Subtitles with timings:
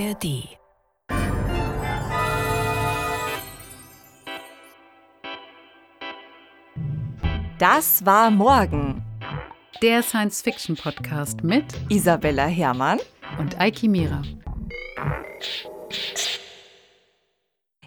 [0.00, 0.48] ARD.
[7.58, 9.02] Das war morgen.
[9.82, 12.98] Der Science-Fiction-Podcast mit Isabella Herrmann
[13.38, 14.22] und Eiki Mira.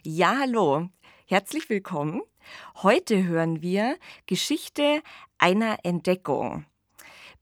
[0.03, 0.89] Ja, hallo.
[1.25, 2.21] Herzlich willkommen.
[2.83, 5.01] Heute hören wir Geschichte
[5.39, 6.65] einer Entdeckung.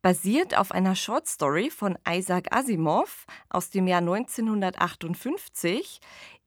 [0.01, 5.99] Basiert auf einer Shortstory von Isaac Asimov aus dem Jahr 1958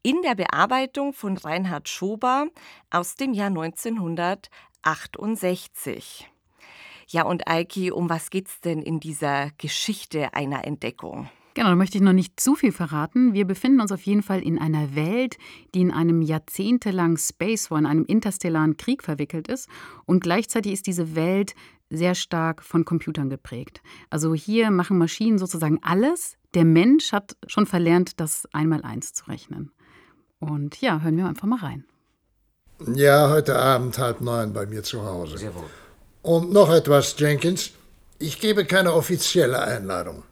[0.02, 2.48] in der Bearbeitung von Reinhard Schober
[2.90, 6.28] aus dem Jahr 1968.
[7.06, 11.30] Ja, und Eiki, um was geht's denn in dieser Geschichte einer Entdeckung?
[11.54, 13.32] Genau, da möchte ich noch nicht zu viel verraten.
[13.32, 15.38] Wir befinden uns auf jeden Fall in einer Welt,
[15.72, 19.68] die in einem jahrzehntelangen Space War, in einem interstellaren Krieg verwickelt ist.
[20.04, 21.54] Und gleichzeitig ist diese Welt
[21.90, 23.82] sehr stark von Computern geprägt.
[24.10, 26.36] Also hier machen Maschinen sozusagen alles.
[26.54, 29.72] Der Mensch hat schon verlernt, das Einmaleins zu rechnen.
[30.38, 31.84] Und ja, hören wir einfach mal rein.
[32.94, 35.38] Ja, heute Abend halb neun bei mir zu Hause.
[35.38, 35.70] Sehr wohl.
[36.22, 37.70] Und noch etwas, Jenkins.
[38.18, 40.22] Ich gebe keine offizielle Einladung.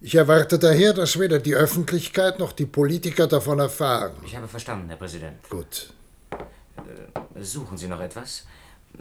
[0.00, 4.12] Ich erwarte daher, dass weder die Öffentlichkeit noch die Politiker davon erfahren.
[4.24, 5.36] Ich habe verstanden, Herr Präsident.
[5.50, 5.92] Gut.
[6.30, 8.46] Äh, suchen Sie noch etwas?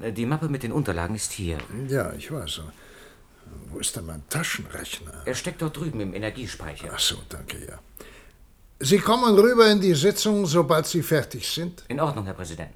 [0.02, 1.57] Äh, Die Mappe mit den Unterlagen ist hier.
[1.88, 2.61] Ja, ich weiß.
[3.69, 5.23] Wo ist denn mein Taschenrechner?
[5.25, 6.89] Er steckt dort drüben im Energiespeicher.
[6.94, 7.79] Ach so, danke, ja.
[8.79, 11.83] Sie kommen rüber in die Sitzung, sobald Sie fertig sind.
[11.88, 12.73] In Ordnung, Herr Präsident.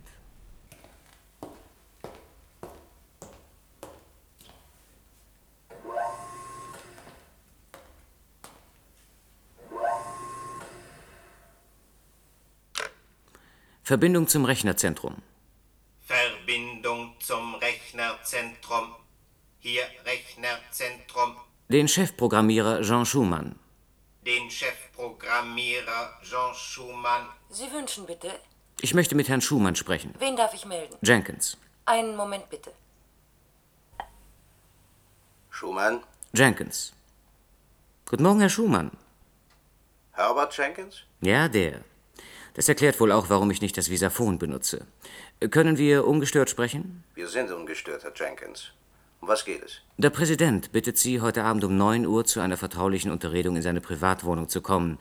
[13.83, 15.15] Verbindung zum Rechnerzentrum.
[18.31, 18.95] Rechnerzentrum.
[19.59, 21.35] Hier Rechnerzentrum.
[21.69, 23.55] Den Chefprogrammierer Jean Schumann.
[24.25, 27.27] Den Chefprogrammierer Jean Schumann.
[27.49, 28.31] Sie wünschen bitte?
[28.79, 30.13] Ich möchte mit Herrn Schumann sprechen.
[30.19, 30.95] Wen darf ich melden?
[31.01, 31.57] Jenkins.
[31.85, 32.71] Einen Moment bitte.
[35.49, 36.01] Schumann?
[36.33, 36.93] Jenkins.
[38.05, 38.91] Guten Morgen, Herr Schumann.
[40.13, 41.03] Herbert Jenkins?
[41.21, 41.83] Ja, der.
[42.53, 44.85] Das erklärt wohl auch, warum ich nicht das Visaphon benutze.
[45.49, 47.03] Können wir ungestört sprechen?
[47.15, 48.73] Wir sind ungestört, Herr Jenkins.
[49.21, 49.81] Um was geht es?
[49.97, 53.81] Der Präsident bittet Sie, heute Abend um 9 Uhr zu einer vertraulichen Unterredung in seine
[53.81, 54.99] Privatwohnung zu kommen.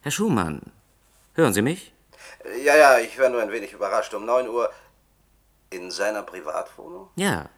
[0.00, 0.62] Herr Schumann,
[1.34, 1.92] hören Sie mich?
[2.64, 4.14] Ja, ja, ich wäre nur ein wenig überrascht.
[4.14, 4.70] Um 9 Uhr
[5.70, 7.08] in seiner Privatwohnung?
[7.16, 7.48] Ja.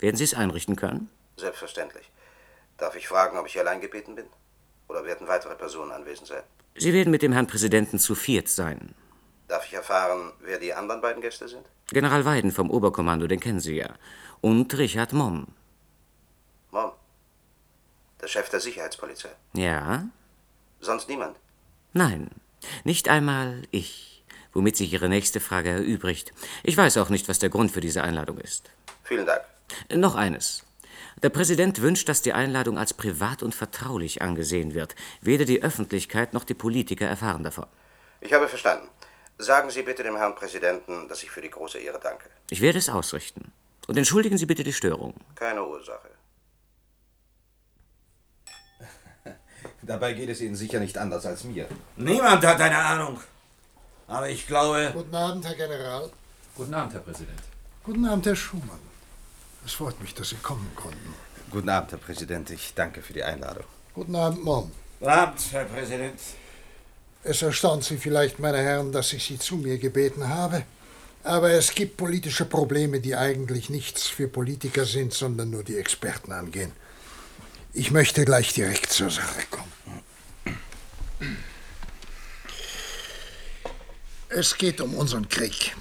[0.00, 1.08] Werden Sie es einrichten können?
[1.38, 2.10] Selbstverständlich.
[2.76, 4.26] Darf ich fragen, ob ich allein gebeten bin?
[4.88, 6.42] Oder werden weitere Personen anwesend sein?
[6.76, 8.94] Sie werden mit dem Herrn Präsidenten zu viert sein.
[9.52, 11.66] Darf ich erfahren, wer die anderen beiden Gäste sind?
[11.88, 13.90] General Weiden vom Oberkommando, den kennen Sie ja.
[14.40, 15.48] Und Richard Momm.
[16.70, 16.92] Mom.
[18.22, 19.28] Der Chef der Sicherheitspolizei.
[19.52, 20.06] Ja?
[20.80, 21.36] Sonst niemand.
[21.92, 22.30] Nein,
[22.84, 24.24] nicht einmal ich.
[24.54, 26.32] Womit sich Ihre nächste Frage erübrigt.
[26.62, 28.70] Ich weiß auch nicht, was der Grund für diese Einladung ist.
[29.04, 29.42] Vielen Dank.
[29.94, 30.64] Noch eines.
[31.22, 34.94] Der Präsident wünscht, dass die Einladung als privat und vertraulich angesehen wird.
[35.20, 37.66] Weder die Öffentlichkeit noch die Politiker erfahren davon.
[38.22, 38.88] Ich habe verstanden.
[39.42, 42.30] Sagen Sie bitte dem Herrn Präsidenten, dass ich für die große Ehre danke.
[42.50, 43.50] Ich werde es ausrichten.
[43.88, 45.14] Und entschuldigen Sie bitte die Störung.
[45.34, 46.10] Keine Ursache.
[49.82, 51.66] Dabei geht es Ihnen sicher nicht anders als mir.
[51.96, 53.20] Niemand hat eine Ahnung.
[54.06, 54.90] Aber ich glaube.
[54.94, 56.08] Guten Abend, Herr General.
[56.54, 57.42] Guten Abend, Herr Präsident.
[57.82, 58.78] Guten Abend, Herr Schumann.
[59.66, 61.14] Es freut mich, dass Sie kommen konnten.
[61.50, 62.48] Guten Abend, Herr Präsident.
[62.50, 63.64] Ich danke für die Einladung.
[63.92, 64.70] Guten Abend, Mom.
[65.00, 66.20] Guten Abend, Herr Präsident.
[67.24, 70.64] Es erstaunt Sie vielleicht, meine Herren, dass ich Sie zu mir gebeten habe.
[71.24, 76.32] Aber es gibt politische Probleme, die eigentlich nichts für Politiker sind, sondern nur die Experten
[76.32, 76.72] angehen.
[77.72, 79.72] Ich möchte gleich direkt zur Sache kommen.
[84.28, 85.76] Es geht um unseren Krieg.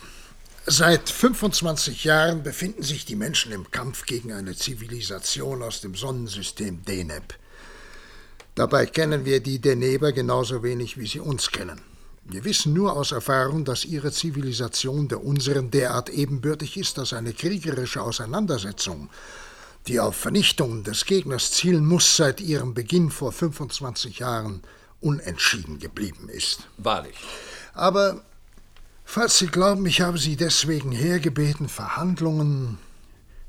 [0.67, 6.85] Seit 25 Jahren befinden sich die Menschen im Kampf gegen eine Zivilisation aus dem Sonnensystem
[6.85, 7.33] Deneb.
[8.55, 11.81] Dabei kennen wir die Deneber genauso wenig, wie sie uns kennen.
[12.23, 17.33] Wir wissen nur aus Erfahrung, dass ihre Zivilisation der unseren derart ebenbürtig ist, dass eine
[17.33, 19.09] kriegerische Auseinandersetzung,
[19.87, 24.61] die auf Vernichtung des Gegners zielen muss, seit ihrem Beginn vor 25 Jahren
[24.99, 26.67] unentschieden geblieben ist.
[26.77, 27.15] Wahrlich.
[27.73, 28.21] Aber
[29.03, 32.77] falls Sie glauben, ich habe Sie deswegen hergebeten, Verhandlungen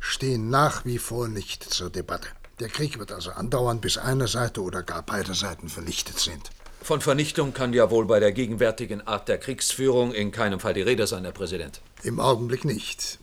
[0.00, 2.28] stehen nach wie vor nicht zur Debatte.
[2.62, 6.50] Der Krieg wird also andauern, bis eine Seite oder gar beide Seiten vernichtet sind.
[6.80, 10.82] Von Vernichtung kann ja wohl bei der gegenwärtigen Art der Kriegsführung in keinem Fall die
[10.82, 11.80] Rede sein, Herr Präsident.
[12.04, 13.18] Im Augenblick nicht.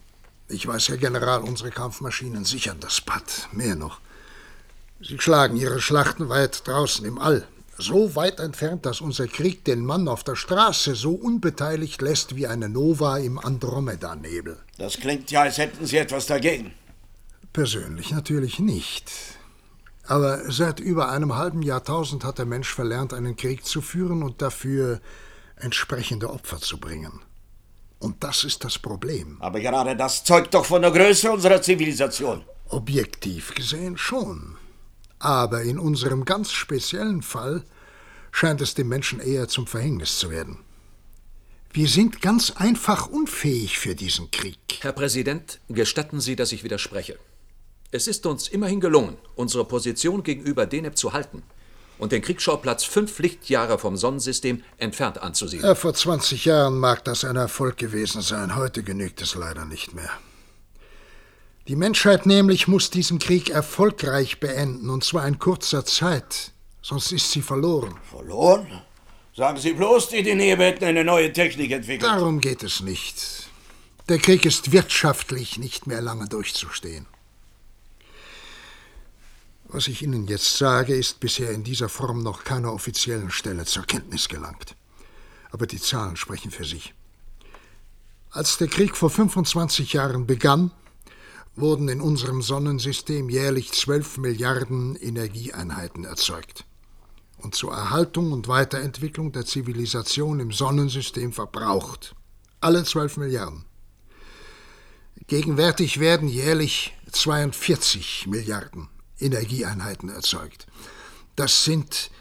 [0.49, 3.23] Ich weiß, Herr General, unsere Kampfmaschinen sichern das Pad.
[3.53, 4.01] Mehr noch.
[4.99, 7.47] Sie schlagen ihre Schlachten weit draußen im All.
[7.77, 12.47] So weit entfernt, dass unser Krieg den Mann auf der Straße so unbeteiligt lässt wie
[12.47, 14.57] eine Nova im Andromeda-Nebel.
[14.77, 16.73] Das klingt ja, als hätten Sie etwas dagegen.
[17.53, 19.11] Persönlich natürlich nicht.
[20.05, 24.41] Aber seit über einem halben Jahrtausend hat der Mensch verlernt, einen Krieg zu führen und
[24.41, 25.01] dafür
[25.55, 27.21] entsprechende Opfer zu bringen.
[27.99, 29.37] Und das ist das Problem.
[29.39, 32.43] Aber gerade das zeugt doch von der Größe unserer Zivilisation.
[32.69, 34.55] Objektiv gesehen schon.
[35.19, 37.63] Aber in unserem ganz speziellen Fall
[38.31, 40.59] scheint es dem Menschen eher zum Verhängnis zu werden.
[41.71, 44.57] Wir sind ganz einfach unfähig für diesen Krieg.
[44.81, 47.19] Herr Präsident, gestatten Sie, dass ich widerspreche.
[47.91, 51.41] Es ist uns immerhin gelungen, unsere Position gegenüber Deneb zu halten
[51.97, 55.67] und den Kriegsschauplatz fünf Lichtjahre vom Sonnensystem entfernt anzusiedeln.
[55.67, 58.55] Ja, vor 20 Jahren mag das ein Erfolg gewesen sein.
[58.55, 60.11] Heute genügt es leider nicht mehr.
[61.67, 66.51] Die Menschheit nämlich muss diesen Krieg erfolgreich beenden, und zwar in kurzer Zeit.
[66.81, 67.95] Sonst ist sie verloren.
[68.09, 68.81] Verloren?
[69.35, 72.03] Sagen Sie bloß, die Dinebe hätten eine neue Technik entwickelt.
[72.03, 73.49] Darum geht es nicht.
[74.09, 77.05] Der Krieg ist wirtschaftlich nicht mehr lange durchzustehen.
[79.71, 83.83] Was ich Ihnen jetzt sage, ist bisher in dieser Form noch keiner offiziellen Stelle zur
[83.83, 84.75] Kenntnis gelangt.
[85.51, 86.95] Aber die Zahlen sprechen für sich.
[88.31, 90.71] Als der Krieg vor 25 Jahren begann,
[91.55, 96.65] wurden in unserem Sonnensystem jährlich 12 Milliarden Energieeinheiten erzeugt
[97.37, 102.15] und zur Erhaltung und Weiterentwicklung der Zivilisation im Sonnensystem verbraucht.
[102.59, 103.65] Alle 12 Milliarden.
[105.27, 108.89] Gegenwärtig werden jährlich 42 Milliarden
[109.19, 110.67] Energieeinheiten erzeugt.
[111.35, 112.11] Das sind.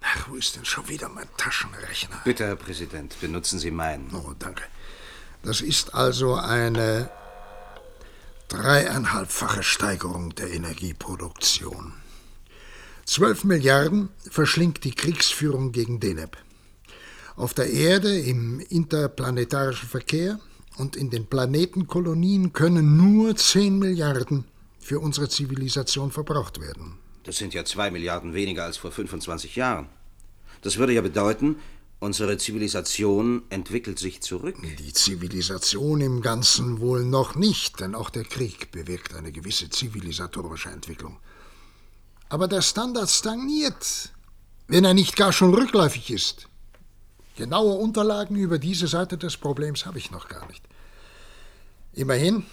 [0.00, 2.20] Ach, wo ist denn schon wieder mein Taschenrechner?
[2.24, 4.10] Bitte, Herr Präsident, benutzen Sie meinen.
[4.14, 4.62] Oh, danke.
[5.42, 7.10] Das ist also eine
[8.48, 11.94] dreieinhalbfache Steigerung der Energieproduktion.
[13.04, 16.36] Zwölf Milliarden verschlingt die Kriegsführung gegen Deneb.
[17.36, 20.38] Auf der Erde, im interplanetarischen Verkehr
[20.76, 24.44] und in den Planetenkolonien können nur zehn Milliarden
[24.88, 26.98] für unsere Zivilisation verbraucht werden.
[27.24, 29.86] Das sind ja zwei Milliarden weniger als vor 25 Jahren.
[30.62, 31.56] Das würde ja bedeuten,
[32.00, 34.56] unsere Zivilisation entwickelt sich zurück.
[34.78, 40.70] Die Zivilisation im Ganzen wohl noch nicht, denn auch der Krieg bewirkt eine gewisse zivilisatorische
[40.70, 41.18] Entwicklung.
[42.30, 44.14] Aber der Standard stagniert,
[44.68, 46.48] wenn er nicht gar schon rückläufig ist.
[47.36, 50.64] Genaue Unterlagen über diese Seite des Problems habe ich noch gar nicht.
[51.92, 52.46] Immerhin,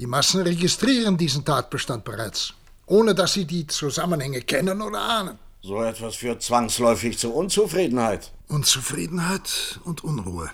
[0.00, 2.54] die Massen registrieren diesen Tatbestand bereits,
[2.86, 5.38] ohne dass sie die Zusammenhänge kennen oder ahnen.
[5.60, 8.32] So etwas führt zwangsläufig zu Unzufriedenheit.
[8.48, 10.50] Unzufriedenheit und Unruhe.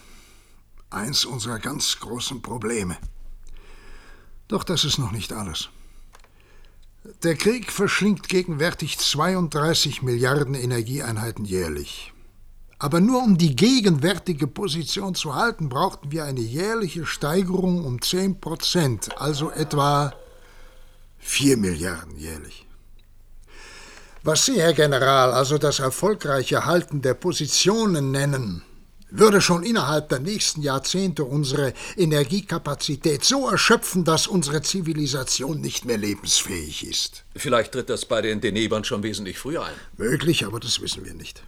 [0.91, 2.97] Eins unserer ganz großen Probleme.
[4.49, 5.69] Doch das ist noch nicht alles.
[7.23, 12.13] Der Krieg verschlingt gegenwärtig 32 Milliarden Energieeinheiten jährlich.
[12.79, 18.41] Aber nur um die gegenwärtige Position zu halten, brauchten wir eine jährliche Steigerung um 10
[18.41, 20.13] Prozent, also etwa
[21.19, 22.67] 4 Milliarden jährlich.
[24.23, 28.63] Was Sie, Herr General, also das erfolgreiche Halten der Positionen nennen,
[29.09, 35.97] würde schon innerhalb der nächsten Jahrzehnte unsere Energiekapazität so erschöpfen, dass unsere Zivilisation nicht mehr
[35.97, 37.25] lebensfähig ist.
[37.37, 39.75] Vielleicht tritt das bei den Denebern schon wesentlich früher ein.
[39.97, 41.43] Möglich, aber das wissen wir nicht.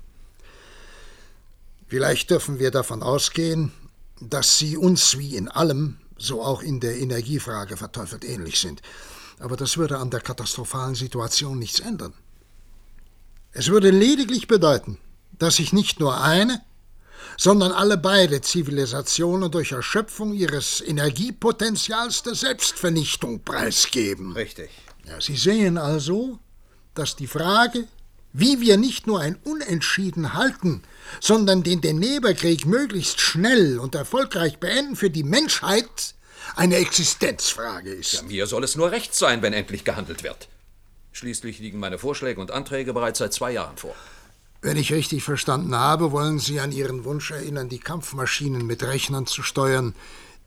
[1.88, 3.72] Vielleicht dürfen wir davon ausgehen,
[4.20, 8.82] dass sie uns wie in allem, so auch in der Energiefrage verteufelt ähnlich sind.
[9.38, 12.12] Aber das würde an der katastrophalen Situation nichts ändern.
[13.52, 14.98] Es würde lediglich bedeuten,
[15.38, 16.60] dass sich nicht nur eine,
[17.36, 24.32] sondern alle beide Zivilisationen durch Erschöpfung ihres Energiepotenzials der Selbstvernichtung preisgeben.
[24.32, 24.70] Richtig.
[25.06, 26.38] Ja, Sie sehen also,
[26.94, 27.86] dass die Frage,
[28.32, 30.82] wie wir nicht nur ein Unentschieden halten,
[31.20, 36.14] sondern den Deneberkrieg möglichst schnell und erfolgreich beenden, für die Menschheit
[36.56, 38.12] eine Existenzfrage ist.
[38.12, 40.48] Ja, mir soll es nur recht sein, wenn endlich gehandelt wird.
[41.12, 43.94] Schließlich liegen meine Vorschläge und Anträge bereits seit zwei Jahren vor.
[44.60, 49.26] Wenn ich richtig verstanden habe, wollen Sie an Ihren Wunsch erinnern, die Kampfmaschinen mit Rechnern
[49.26, 49.94] zu steuern,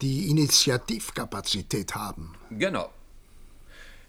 [0.02, 2.34] die Initiativkapazität haben.
[2.50, 2.90] Genau.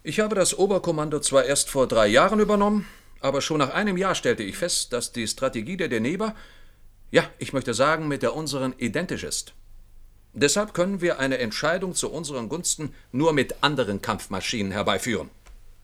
[0.02, 2.86] Ich habe das Oberkommando zwar erst vor drei Jahren übernommen,
[3.22, 6.34] aber schon nach einem Jahr stellte ich fest, dass die Strategie der Deneber,
[7.10, 9.54] ja, ich möchte sagen, mit der unseren identisch ist.
[10.34, 15.30] Deshalb können wir eine Entscheidung zu unseren Gunsten nur mit anderen Kampfmaschinen herbeiführen.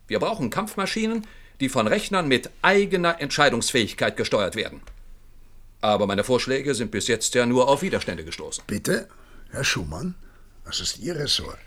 [0.07, 1.27] Wir brauchen Kampfmaschinen,
[1.61, 4.81] die von Rechnern mit eigener Entscheidungsfähigkeit gesteuert werden.
[5.81, 8.65] Aber meine Vorschläge sind bis jetzt ja nur auf Widerstände gestoßen.
[8.67, 9.09] Bitte,
[9.51, 10.15] Herr Schumann,
[10.65, 11.59] was ist Ihr Ressort?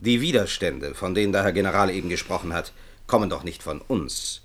[0.00, 2.72] Die Widerstände, von denen der Herr General eben gesprochen hat,
[3.06, 4.42] kommen doch nicht von uns.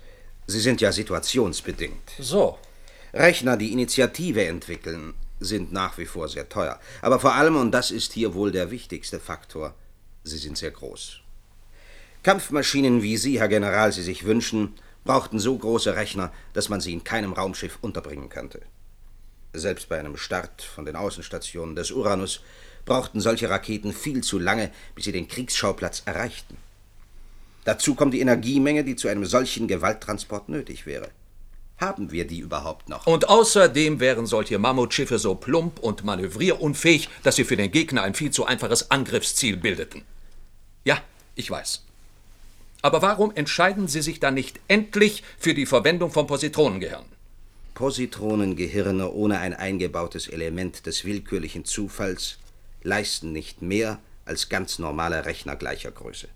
[0.50, 2.10] Sie sind ja situationsbedingt.
[2.18, 2.58] So.
[3.14, 6.80] Rechner, die Initiative entwickeln, sind nach wie vor sehr teuer.
[7.02, 9.74] Aber vor allem, und das ist hier wohl der wichtigste Faktor,
[10.24, 11.20] sie sind sehr groß.
[12.24, 16.92] Kampfmaschinen, wie Sie, Herr General, sie sich wünschen, brauchten so große Rechner, dass man sie
[16.92, 18.60] in keinem Raumschiff unterbringen könnte.
[19.52, 22.40] Selbst bei einem Start von den Außenstationen des Uranus
[22.84, 26.56] brauchten solche Raketen viel zu lange, bis sie den Kriegsschauplatz erreichten.
[27.64, 31.10] Dazu kommt die Energiemenge, die zu einem solchen Gewalttransport nötig wäre.
[31.78, 33.06] Haben wir die überhaupt noch?
[33.06, 38.14] Und außerdem wären solche Mammutschiffe so plump und manövrierunfähig, dass sie für den Gegner ein
[38.14, 40.02] viel zu einfaches Angriffsziel bildeten.
[40.84, 40.98] Ja,
[41.36, 41.82] ich weiß.
[42.82, 47.04] Aber warum entscheiden Sie sich dann nicht endlich für die Verwendung von Positronengehirn?
[47.74, 52.38] Positronengehirne ohne ein eingebautes Element des willkürlichen Zufalls
[52.82, 56.28] leisten nicht mehr als ganz normale Rechner gleicher Größe.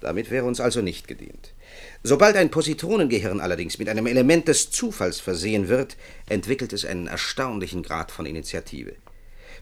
[0.00, 1.54] Damit wäre uns also nicht gedient.
[2.02, 5.96] Sobald ein Positronengehirn allerdings mit einem Element des Zufalls versehen wird,
[6.28, 8.94] entwickelt es einen erstaunlichen Grad von Initiative.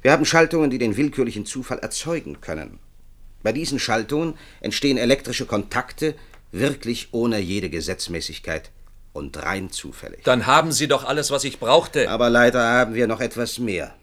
[0.02, 2.78] Wir haben Schaltungen, die den willkürlichen Zufall erzeugen können.
[3.42, 6.14] Bei diesen Schaltungen entstehen elektrische Kontakte,
[6.52, 8.70] wirklich ohne jede Gesetzmäßigkeit
[9.12, 10.22] und rein zufällig.
[10.24, 12.10] Dann haben Sie doch alles, was ich brauchte.
[12.10, 13.94] Aber leider haben wir noch etwas mehr.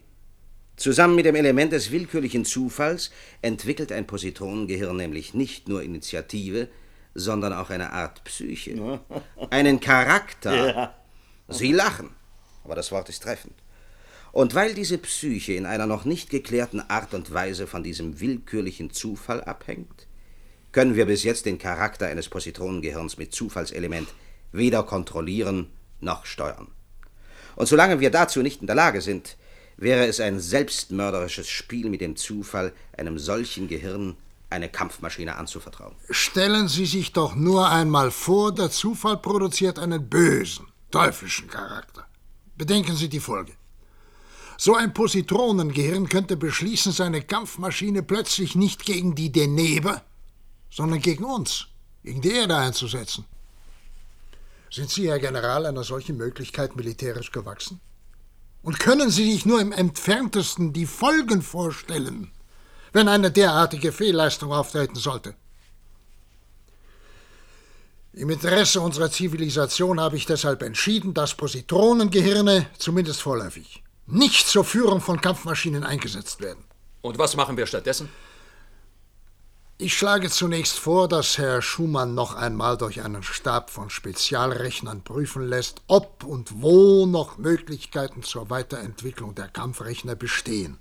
[0.75, 3.12] Zusammen mit dem Element des willkürlichen Zufalls
[3.42, 6.68] entwickelt ein Positronengehirn nämlich nicht nur Initiative,
[7.13, 9.00] sondern auch eine Art Psyche.
[9.51, 10.68] Einen Charakter.
[10.68, 10.98] Ja.
[11.48, 12.10] Sie lachen,
[12.63, 13.53] aber das Wort ist treffend.
[14.32, 18.89] Und weil diese Psyche in einer noch nicht geklärten Art und Weise von diesem willkürlichen
[18.89, 20.08] Zufall abhängt,
[20.72, 24.08] können wir bis jetzt den Charakter eines Positronengehirns mit Zufallselement
[24.51, 26.68] weder kontrollieren noch steuern.
[27.56, 29.38] Und solange wir dazu nicht in der Lage sind,
[29.77, 34.15] wäre es ein selbstmörderisches Spiel mit dem Zufall, einem solchen Gehirn
[34.50, 35.96] eine Kampfmaschine anzuvertrauen.
[36.10, 42.06] Stellen Sie sich doch nur einmal vor, der Zufall produziert einen bösen, teuflischen Charakter.
[42.56, 43.53] Bedenken Sie die Folge.
[44.58, 50.01] So ein Positronengehirn könnte beschließen, seine Kampfmaschine plötzlich nicht gegen die Denebe,
[50.70, 51.68] sondern gegen uns,
[52.03, 53.25] gegen die Erde einzusetzen.
[54.70, 57.80] Sind Sie, Herr General, einer solchen Möglichkeit militärisch gewachsen?
[58.63, 62.32] Und können Sie sich nur im entferntesten die Folgen vorstellen,
[62.93, 65.36] wenn eine derartige Fehlleistung auftreten sollte?
[68.13, 75.01] Im Interesse unserer Zivilisation habe ich deshalb entschieden, dass Positronengehirne, zumindest vorläufig, nicht zur Führung
[75.01, 76.63] von Kampfmaschinen eingesetzt werden.
[77.01, 78.10] Und was machen wir stattdessen?
[79.84, 85.46] Ich schlage zunächst vor, dass Herr Schumann noch einmal durch einen Stab von Spezialrechnern prüfen
[85.46, 90.78] lässt, ob und wo noch Möglichkeiten zur Weiterentwicklung der Kampfrechner bestehen.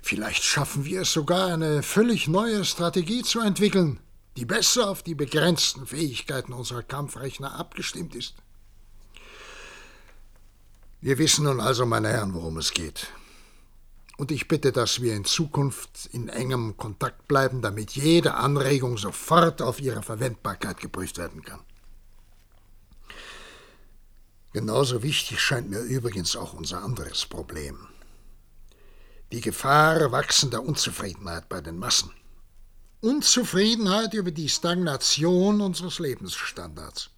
[0.00, 4.00] Vielleicht schaffen wir es sogar, eine völlig neue Strategie zu entwickeln,
[4.38, 8.36] die besser auf die begrenzten Fähigkeiten unserer Kampfrechner abgestimmt ist.
[11.02, 13.08] Wir wissen nun also, meine Herren, worum es geht.
[14.16, 19.60] Und ich bitte, dass wir in Zukunft in engem Kontakt bleiben, damit jede Anregung sofort
[19.60, 21.60] auf ihre Verwendbarkeit geprüft werden kann.
[24.52, 27.88] Genauso wichtig scheint mir übrigens auch unser anderes Problem.
[29.32, 32.12] Die Gefahr wachsender Unzufriedenheit bei den Massen.
[33.00, 37.10] Unzufriedenheit über die Stagnation unseres Lebensstandards.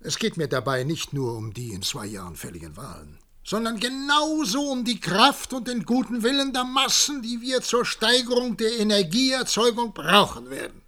[0.00, 4.70] Es geht mir dabei nicht nur um die in zwei Jahren fälligen Wahlen sondern genauso
[4.70, 9.92] um die Kraft und den guten Willen der Massen, die wir zur Steigerung der Energieerzeugung
[9.92, 10.80] brauchen werden.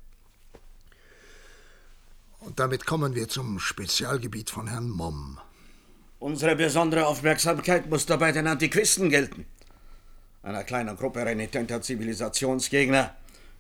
[2.40, 5.38] Und damit kommen wir zum Spezialgebiet von Herrn Momm.
[6.20, 9.46] Unsere besondere Aufmerksamkeit muss dabei den Antiquisten gelten.
[10.42, 13.14] Einer kleinen Gruppe renitenter Zivilisationsgegner,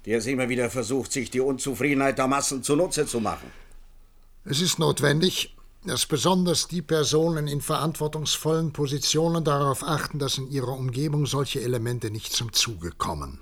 [0.04, 3.50] die es immer wieder versucht, sich die Unzufriedenheit der Massen zunutze zu machen.
[4.44, 5.53] Es ist notwendig,
[5.86, 12.10] dass besonders die Personen in verantwortungsvollen Positionen darauf achten, dass in ihrer Umgebung solche Elemente
[12.10, 13.40] nicht zum Zuge kommen.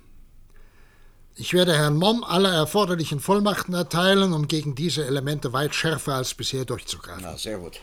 [1.34, 6.34] Ich werde Herrn Momm alle erforderlichen Vollmachten erteilen, um gegen diese Elemente weit schärfer als
[6.34, 7.22] bisher durchzugreifen.
[7.22, 7.80] Na, sehr gut.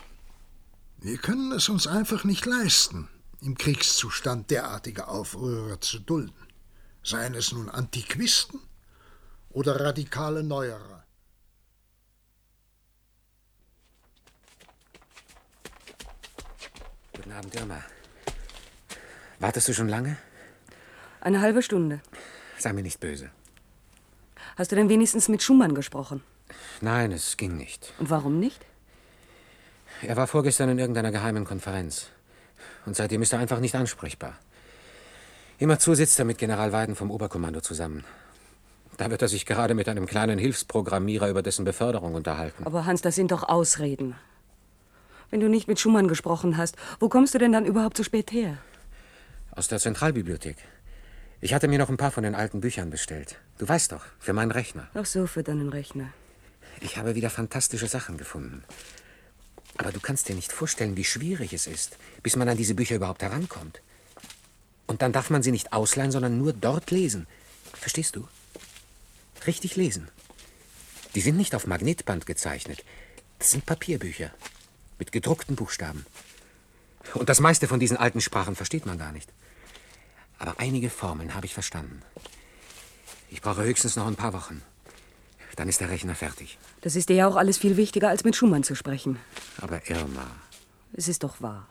[0.98, 3.08] Wir können es uns einfach nicht leisten,
[3.40, 6.34] im Kriegszustand derartige Aufrührer zu dulden.
[7.02, 8.60] Seien es nun Antiquisten
[9.48, 11.04] oder radikale Neuerer.
[17.22, 17.84] Guten Abend, Irma.
[19.40, 20.16] Wartest du schon lange?
[21.20, 22.00] Eine halbe Stunde.
[22.56, 23.28] Sei mir nicht böse.
[24.56, 26.22] Hast du denn wenigstens mit Schumann gesprochen?
[26.80, 27.92] Nein, es ging nicht.
[27.98, 28.64] Und warum nicht?
[30.00, 32.06] Er war vorgestern in irgendeiner geheimen Konferenz.
[32.86, 34.38] Und seitdem ist er einfach nicht ansprechbar.
[35.58, 38.02] Immerzu sitzt er mit General Weiden vom Oberkommando zusammen.
[38.96, 42.64] Da wird er sich gerade mit einem kleinen Hilfsprogrammierer über dessen Beförderung unterhalten.
[42.64, 44.16] Aber Hans, das sind doch Ausreden.
[45.30, 48.32] Wenn du nicht mit Schumann gesprochen hast, wo kommst du denn dann überhaupt so spät
[48.32, 48.58] her?
[49.52, 50.56] Aus der Zentralbibliothek.
[51.40, 53.36] Ich hatte mir noch ein paar von den alten Büchern bestellt.
[53.58, 54.88] Du weißt doch, für meinen Rechner.
[54.94, 56.12] Ach so, für deinen Rechner.
[56.80, 58.64] Ich habe wieder fantastische Sachen gefunden.
[59.78, 62.96] Aber du kannst dir nicht vorstellen, wie schwierig es ist, bis man an diese Bücher
[62.96, 63.80] überhaupt herankommt.
[64.86, 67.26] Und dann darf man sie nicht ausleihen, sondern nur dort lesen.
[67.72, 68.26] Verstehst du?
[69.46, 70.08] Richtig lesen.
[71.14, 72.84] Die sind nicht auf Magnetband gezeichnet.
[73.38, 74.32] Das sind Papierbücher.
[75.00, 76.04] Mit gedruckten Buchstaben.
[77.14, 79.32] Und das meiste von diesen alten Sprachen versteht man gar nicht.
[80.38, 82.02] Aber einige Formeln habe ich verstanden.
[83.30, 84.62] Ich brauche höchstens noch ein paar Wochen.
[85.56, 86.58] Dann ist der Rechner fertig.
[86.82, 89.18] Das ist dir ja auch alles viel wichtiger, als mit Schumann zu sprechen.
[89.60, 90.26] Aber Irma,
[90.92, 91.66] Es ist doch wahr.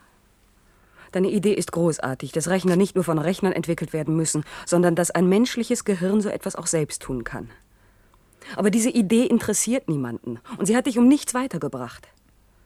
[1.12, 5.12] Deine Idee ist großartig, dass Rechner nicht nur von Rechnern entwickelt werden müssen, sondern dass
[5.12, 7.52] ein menschliches Gehirn so etwas auch selbst tun kann.
[8.56, 12.08] Aber diese Idee interessiert niemanden und sie hat dich um nichts weitergebracht.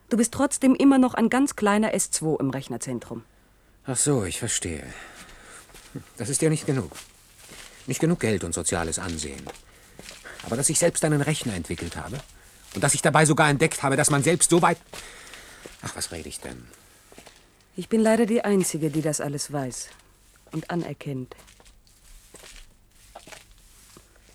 [0.09, 3.23] Du bist trotzdem immer noch ein ganz kleiner S2 im Rechnerzentrum.
[3.85, 4.85] Ach so, ich verstehe.
[6.17, 6.91] Das ist ja nicht genug.
[7.87, 9.41] Nicht genug Geld und soziales Ansehen.
[10.43, 12.19] Aber dass ich selbst einen Rechner entwickelt habe
[12.75, 14.77] und dass ich dabei sogar entdeckt habe, dass man selbst so weit.
[15.81, 16.65] Ach, was rede ich denn?
[17.75, 19.89] Ich bin leider die Einzige, die das alles weiß
[20.51, 21.35] und anerkennt.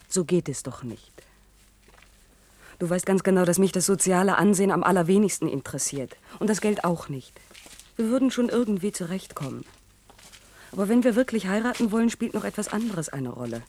[0.09, 1.18] So geht es doch nicht.
[2.79, 6.17] Du weißt ganz genau, dass mich das soziale Ansehen am allerwenigsten interessiert.
[6.39, 7.33] Und das Geld auch nicht.
[7.97, 9.65] Wir würden schon irgendwie zurechtkommen.
[10.71, 13.63] Aber wenn wir wirklich heiraten wollen, spielt noch etwas anderes eine Rolle.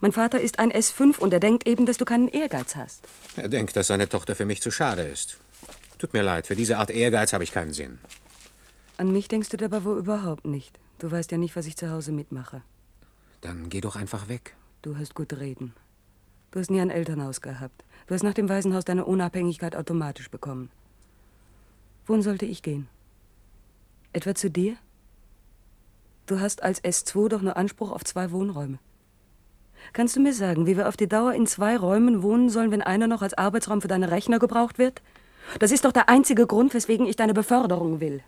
[0.00, 3.04] Mein Vater ist ein S5 und er denkt eben, dass du keinen Ehrgeiz hast.
[3.36, 5.38] Er denkt, dass seine Tochter für mich zu schade ist.
[5.98, 7.98] Tut mir leid, für diese Art Ehrgeiz habe ich keinen Sinn.
[8.96, 10.78] An mich denkst du dabei wohl überhaupt nicht.
[10.98, 12.62] Du weißt ja nicht, was ich zu Hause mitmache.
[13.40, 14.56] Dann geh doch einfach weg.
[14.82, 15.74] Du hast gut reden.
[16.50, 17.84] Du hast nie ein Elternhaus gehabt.
[18.08, 20.70] Du hast nach dem Waisenhaus deine Unabhängigkeit automatisch bekommen.
[22.06, 22.88] Wohin sollte ich gehen?
[24.14, 24.76] Etwa zu dir?
[26.24, 28.78] Du hast als S2 doch nur Anspruch auf zwei Wohnräume.
[29.92, 32.80] Kannst du mir sagen, wie wir auf die Dauer in zwei Räumen wohnen sollen, wenn
[32.80, 35.02] einer noch als Arbeitsraum für deine Rechner gebraucht wird?
[35.58, 38.22] Das ist doch der einzige Grund, weswegen ich deine Beförderung will.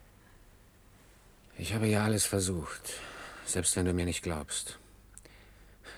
[1.57, 2.93] Ich habe ja alles versucht,
[3.47, 4.79] selbst wenn du mir nicht glaubst.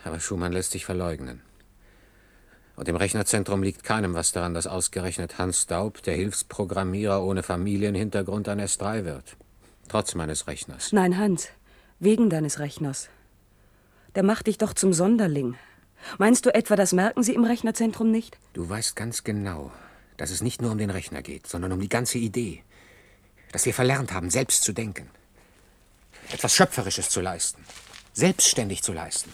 [0.04, 1.40] Aber Schumann lässt sich verleugnen.
[2.76, 8.48] Und im Rechnerzentrum liegt keinem was daran, dass ausgerechnet Hans Daub, der Hilfsprogrammierer ohne Familienhintergrund,
[8.48, 9.36] ein S3 wird.
[9.88, 10.92] Trotz meines Rechners.
[10.92, 11.48] Nein, Hans,
[12.00, 13.08] wegen deines Rechners.
[14.14, 15.56] Der macht dich doch zum Sonderling.
[16.18, 18.38] Meinst du etwa, das merken sie im Rechnerzentrum nicht?
[18.54, 19.70] Du weißt ganz genau,
[20.16, 22.62] dass es nicht nur um den Rechner geht, sondern um die ganze Idee.
[23.52, 25.08] Dass wir verlernt haben, selbst zu denken.
[26.32, 27.64] Etwas Schöpferisches zu leisten.
[28.12, 29.32] Selbstständig zu leisten.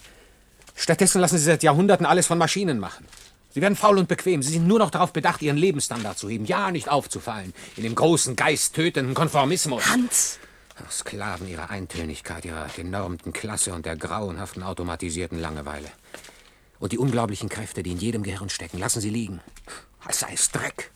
[0.74, 3.06] Stattdessen lassen sie seit Jahrhunderten alles von Maschinen machen.
[3.50, 4.42] Sie werden faul und bequem.
[4.42, 6.44] Sie sind nur noch darauf bedacht, ihren Lebensstandard zu heben.
[6.44, 7.54] Ja, nicht aufzufallen.
[7.76, 9.86] In dem großen, geisttötenden Konformismus.
[9.88, 10.38] Hans!
[10.76, 15.90] Ach, Sklaven ihrer Eintönigkeit, ihrer genormten Klasse und der grauenhaften automatisierten Langeweile.
[16.78, 19.40] Und die unglaublichen Kräfte, die in jedem Gehirn stecken, lassen sie liegen.
[20.04, 20.92] Als sei es Dreck.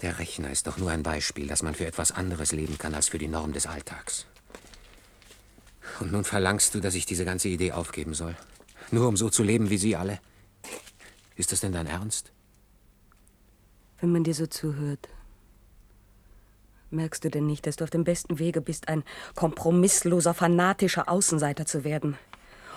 [0.00, 3.08] Der Rechner ist doch nur ein Beispiel, dass man für etwas anderes leben kann als
[3.08, 4.26] für die Norm des Alltags.
[6.00, 8.34] Und nun verlangst du, dass ich diese ganze Idee aufgeben soll?
[8.92, 10.20] Nur um so zu leben wie Sie alle?
[11.34, 12.30] Ist das denn dein Ernst?
[14.00, 15.08] Wenn man dir so zuhört,
[16.90, 19.02] merkst du denn nicht, dass du auf dem besten Wege bist, ein
[19.34, 22.18] kompromissloser, fanatischer Außenseiter zu werden?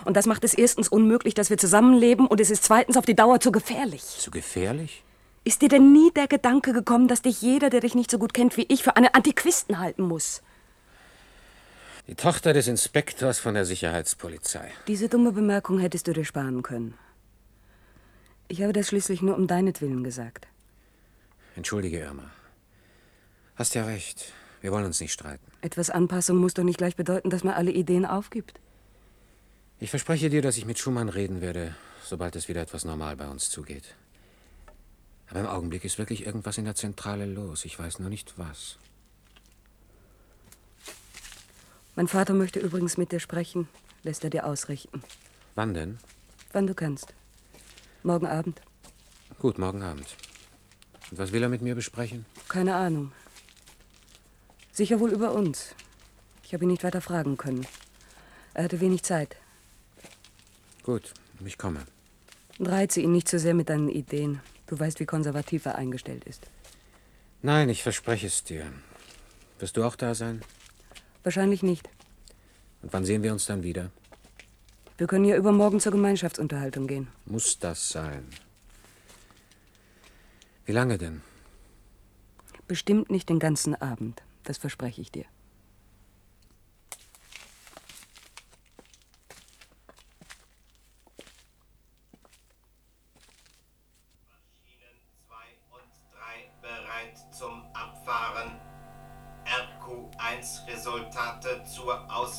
[0.06, 3.16] Und das macht es erstens unmöglich, dass wir zusammenleben, und es ist zweitens auf die
[3.16, 4.04] Dauer zu gefährlich.
[4.04, 5.04] Zu gefährlich?
[5.44, 8.34] Ist dir denn nie der Gedanke gekommen, dass dich jeder, der dich nicht so gut
[8.34, 10.42] kennt wie ich, für einen Antiquisten halten muss?
[12.08, 14.72] Die Tochter des Inspektors von der Sicherheitspolizei.
[14.88, 16.94] Diese dumme Bemerkung hättest du dir sparen können.
[18.48, 20.48] Ich habe das schließlich nur um deinetwillen gesagt.
[21.56, 22.30] Entschuldige, Irma.
[23.56, 24.34] Hast ja recht.
[24.62, 25.46] Wir wollen uns nicht streiten.
[25.62, 28.60] Etwas Anpassung muss doch nicht gleich bedeuten, dass man alle Ideen aufgibt.
[29.80, 33.28] Ich verspreche dir, dass ich mit Schumann reden werde, sobald es wieder etwas normal bei
[33.28, 33.96] uns zugeht.
[35.28, 37.66] Aber im Augenblick ist wirklich irgendwas in der Zentrale los.
[37.66, 38.78] Ich weiß nur nicht was.
[41.96, 43.70] Mein Vater möchte übrigens mit dir sprechen,
[44.04, 45.02] lässt er dir ausrichten.
[45.56, 45.98] Wann denn?
[46.52, 47.14] Wann du kannst.
[48.04, 48.62] Morgen Abend.
[49.40, 50.08] Gut, morgen Abend.
[51.10, 52.26] Und was will er mit mir besprechen?
[52.50, 53.14] Keine Ahnung.
[54.74, 55.74] Sicher wohl über uns.
[56.44, 57.66] Ich habe ihn nicht weiter fragen können.
[58.54, 59.38] Er hatte wenig Zeit.
[60.84, 61.14] Gut,
[61.46, 61.80] ich komme.
[62.60, 64.42] Und reize ihn nicht zu sehr mit deinen Ideen.
[64.68, 66.48] Du weißt, wie konservativ er eingestellt ist.
[67.42, 68.66] Nein, ich verspreche es dir.
[69.60, 70.42] Wirst du auch da sein?
[71.26, 71.90] Wahrscheinlich nicht.
[72.84, 73.90] Und wann sehen wir uns dann wieder?
[75.00, 77.08] Wir können ja übermorgen zur Gemeinschaftsunterhaltung gehen.
[77.26, 78.28] Muss das sein?
[80.66, 81.22] Wie lange denn?
[82.68, 84.22] Bestimmt nicht den ganzen Abend.
[84.44, 85.26] Das verspreche ich dir.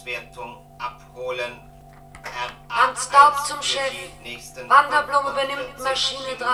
[0.06, 1.60] Auswertung abholen.
[2.68, 3.80] Hans Daub zum Chef.
[4.68, 6.46] Wanderblum übernimmt Maschine 3.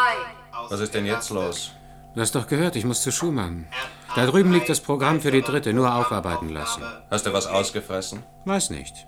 [0.70, 1.72] Was ist denn jetzt los?
[2.14, 3.68] Du hast doch gehört, ich muss zu Schumann.
[4.14, 6.82] Da drüben liegt das Programm für die dritte, nur aufarbeiten lassen.
[7.10, 8.22] Hast du was ausgefressen?
[8.44, 9.06] Weiß nicht.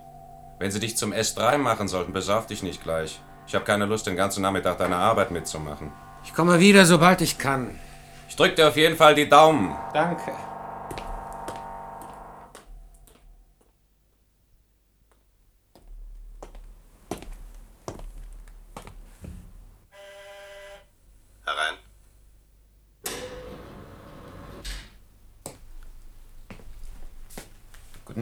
[0.59, 3.19] Wenn sie dich zum S3 machen sollten, besauf dich nicht gleich.
[3.47, 5.91] Ich habe keine Lust, den ganzen Nachmittag deine Arbeit mitzumachen.
[6.23, 7.79] Ich komme wieder, sobald ich kann.
[8.27, 9.75] Ich drück dir auf jeden Fall die Daumen.
[9.93, 10.31] Danke.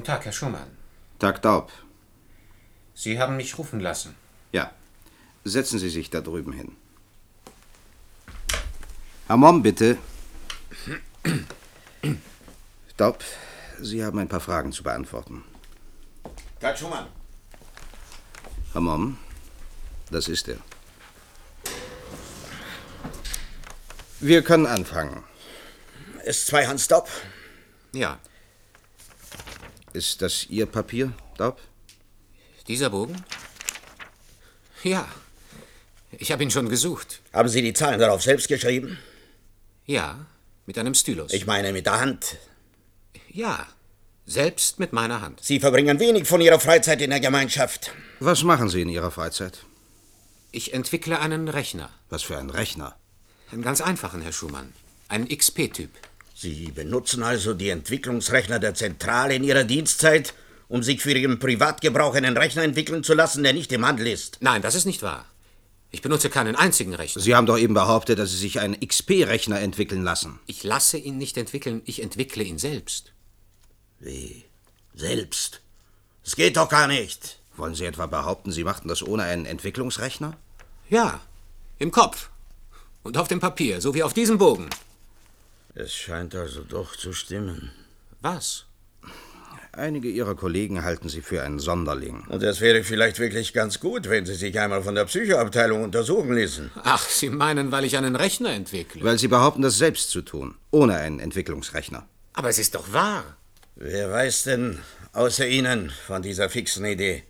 [0.04, 0.68] Guten Tag, Herr Schumann.
[1.18, 1.72] Tag Daub.
[2.94, 4.14] Sie haben mich rufen lassen.
[4.52, 4.74] Ja.
[5.46, 6.76] Setzen Sie sich da drüben hin.
[9.28, 9.98] Herr Mom, bitte.
[12.98, 13.24] Daub,
[13.80, 15.46] Sie haben ein paar Fragen zu beantworten.
[16.60, 17.08] Tag Schumann.
[18.74, 19.18] Herr Mom,
[20.12, 20.58] das ist er.
[24.20, 25.24] Wir können anfangen.
[26.26, 27.08] S2 Hans Daub?
[27.94, 28.20] Ja.
[29.94, 31.60] Ist das Ihr Papier, Daub?
[32.68, 33.24] Dieser Bogen?
[34.84, 35.08] Ja.
[36.12, 37.22] Ich habe ihn schon gesucht.
[37.32, 38.98] Haben Sie die Zahlen darauf selbst geschrieben?
[39.86, 40.26] Ja,
[40.66, 41.32] mit einem Stylus.
[41.34, 42.38] Ich meine mit der Hand.
[43.30, 43.68] Ja,
[44.26, 45.44] selbst mit meiner Hand.
[45.44, 47.92] Sie verbringen wenig von Ihrer Freizeit in der Gemeinschaft.
[48.20, 49.66] Was machen Sie in Ihrer Freizeit?
[50.52, 51.90] Ich entwickle einen Rechner.
[52.10, 52.96] Was für ein Rechner?
[53.52, 54.74] Einen ganz einfachen, Herr Schumann.
[55.10, 55.92] Einen XP-Typ.
[56.44, 60.34] Sie benutzen also die Entwicklungsrechner der Zentrale in Ihrer Dienstzeit,
[60.68, 64.40] um sich für Ihren Privatgebrauch einen Rechner entwickeln zu lassen, der nicht im Handel ist.
[64.42, 65.26] Nein, das ist nicht wahr.
[65.90, 67.22] Ich benutze keinen einzigen Rechner.
[67.22, 70.38] Sie haben doch eben behauptet, dass Sie sich einen XP-Rechner entwickeln lassen.
[70.46, 73.14] Ich lasse ihn nicht entwickeln, ich entwickle ihn selbst.
[74.02, 74.44] Wie?
[74.94, 75.62] Selbst?
[76.26, 77.40] Das geht doch gar nicht.
[77.56, 80.36] Wollen Sie etwa behaupten, Sie machten das ohne einen Entwicklungsrechner?
[80.90, 81.22] Ja,
[81.80, 82.32] im Kopf.
[83.02, 84.68] Und auf dem Papier, so wie auf diesem Bogen.
[85.76, 87.72] Es scheint also doch zu stimmen.
[88.22, 88.66] Was?
[89.72, 92.26] Einige Ihrer Kollegen halten Sie für einen Sonderling.
[92.30, 96.36] Und es wäre vielleicht wirklich ganz gut, wenn Sie sich einmal von der Psychoabteilung untersuchen
[96.36, 96.70] ließen.
[96.84, 99.04] Ach, Sie meinen, weil ich einen Rechner entwickle?
[99.04, 102.06] Weil Sie behaupten, das selbst zu tun, ohne einen Entwicklungsrechner.
[102.34, 103.36] Aber es ist doch wahr.
[103.76, 104.78] Wer weiß denn
[105.14, 107.24] außer Ihnen von dieser fixen Idee?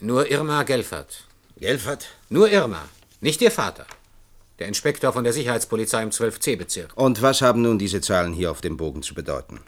[0.00, 1.24] Nur Irma Gelfert.
[1.56, 2.08] Gelfert?
[2.28, 2.86] Nur Irma,
[3.22, 3.86] nicht Ihr Vater.
[4.58, 6.92] Der Inspektor von der Sicherheitspolizei im 12c-Bezirk.
[6.96, 9.60] Und was haben nun diese Zahlen hier auf dem Bogen zu bedeuten?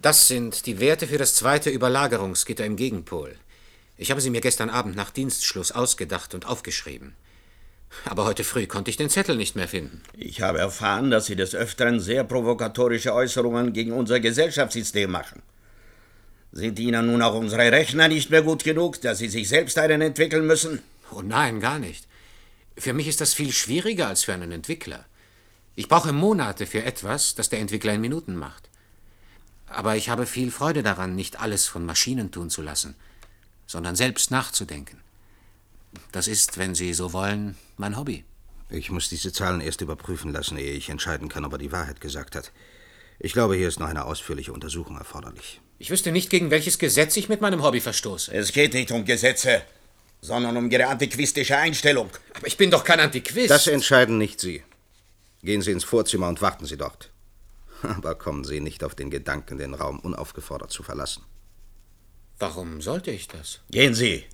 [0.00, 3.36] Das sind die Werte für das zweite Überlagerungsgitter im Gegenpol.
[3.96, 7.14] Ich habe sie mir gestern Abend nach Dienstschluss ausgedacht und aufgeschrieben.
[8.04, 10.02] Aber heute früh konnte ich den Zettel nicht mehr finden.
[10.16, 15.42] Ich habe erfahren, dass Sie des Öfteren sehr provokatorische Äußerungen gegen unser Gesellschaftssystem machen.
[16.52, 20.00] Sind Ihnen nun auch unsere Rechner nicht mehr gut genug, dass Sie sich selbst einen
[20.00, 20.80] entwickeln müssen?
[21.12, 22.06] Oh nein, gar nicht.
[22.76, 25.04] Für mich ist das viel schwieriger als für einen Entwickler.
[25.76, 28.68] Ich brauche Monate für etwas, das der Entwickler in Minuten macht.
[29.66, 32.94] Aber ich habe viel Freude daran, nicht alles von Maschinen tun zu lassen,
[33.66, 35.00] sondern selbst nachzudenken.
[36.12, 38.24] Das ist, wenn Sie so wollen, mein Hobby.
[38.70, 42.00] Ich muss diese Zahlen erst überprüfen lassen, ehe ich entscheiden kann, ob er die Wahrheit
[42.00, 42.52] gesagt hat.
[43.18, 45.60] Ich glaube, hier ist noch eine ausführliche Untersuchung erforderlich.
[45.78, 48.32] Ich wüsste nicht, gegen welches Gesetz ich mit meinem Hobby verstoße.
[48.32, 49.62] Es geht nicht um Gesetze,
[50.24, 52.08] sondern um Ihre antiquistische Einstellung.
[52.32, 53.50] Aber ich bin doch kein Antiquist.
[53.50, 54.62] Das entscheiden nicht Sie.
[55.42, 57.10] Gehen Sie ins Vorzimmer und warten Sie dort.
[57.82, 61.24] Aber kommen Sie nicht auf den Gedanken, den Raum unaufgefordert zu verlassen.
[62.38, 63.60] Warum sollte ich das?
[63.70, 64.24] Gehen Sie.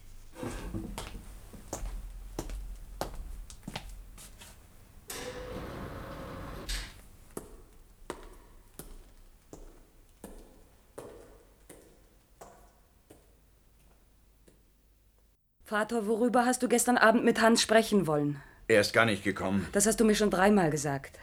[15.70, 18.42] Vater, worüber hast du gestern Abend mit Hans sprechen wollen?
[18.66, 19.68] Er ist gar nicht gekommen.
[19.70, 21.16] Das hast du mir schon dreimal gesagt.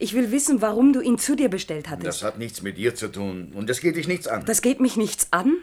[0.00, 2.08] Ich will wissen, warum du ihn zu dir bestellt hattest.
[2.08, 3.52] Das hat nichts mit dir zu tun.
[3.54, 4.44] Und das geht dich nichts an.
[4.44, 5.58] Das geht mich nichts an?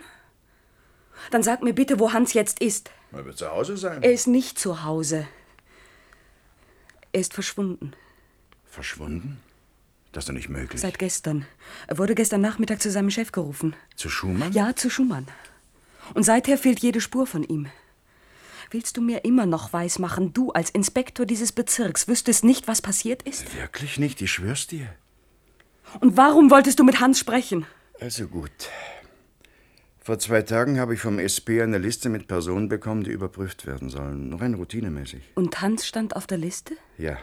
[1.31, 2.91] Dann sag mir bitte, wo Hans jetzt ist.
[3.11, 4.01] Er wird zu Hause sein.
[4.01, 5.27] Er ist nicht zu Hause.
[7.11, 7.91] Er ist verschwunden.
[8.63, 9.41] Verschwunden?
[10.13, 10.79] Das ist doch nicht möglich.
[10.79, 11.45] Seit gestern.
[11.87, 13.75] Er wurde gestern Nachmittag zu seinem Chef gerufen.
[13.97, 14.53] Zu Schumann?
[14.53, 15.27] Ja, zu Schumann.
[16.13, 17.67] Und seither fehlt jede Spur von ihm.
[18.73, 23.21] Willst du mir immer noch weismachen, du als Inspektor dieses Bezirks wüsstest nicht, was passiert
[23.21, 23.55] ist?
[23.55, 24.87] Wirklich nicht, ich schwör's dir.
[25.99, 27.67] Und warum wolltest du mit Hans sprechen?
[27.99, 28.49] Also gut.
[29.99, 33.91] Vor zwei Tagen habe ich vom SP eine Liste mit Personen bekommen, die überprüft werden
[33.91, 34.33] sollen.
[34.33, 35.21] Rein routinemäßig.
[35.35, 36.75] Und Hans stand auf der Liste?
[36.97, 37.19] Ja.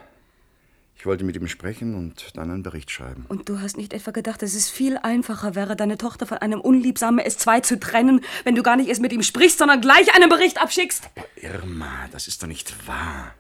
[1.01, 3.25] Ich wollte mit ihm sprechen und dann einen Bericht schreiben.
[3.27, 6.61] Und du hast nicht etwa gedacht, dass es viel einfacher wäre, deine Tochter von einem
[6.61, 10.29] unliebsamen S2 zu trennen, wenn du gar nicht erst mit ihm sprichst, sondern gleich einen
[10.29, 11.09] Bericht abschickst?
[11.37, 13.35] Irma, das ist doch nicht wahr.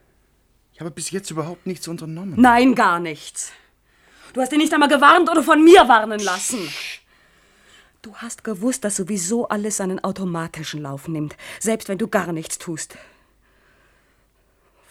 [0.72, 2.40] Ich habe bis jetzt überhaupt nichts unternommen.
[2.40, 3.52] Nein, gar nichts.
[4.32, 6.66] Du hast ihn nicht einmal gewarnt oder von mir warnen lassen.
[8.00, 12.56] Du hast gewusst, dass sowieso alles seinen automatischen Lauf nimmt, selbst wenn du gar nichts
[12.56, 12.96] tust.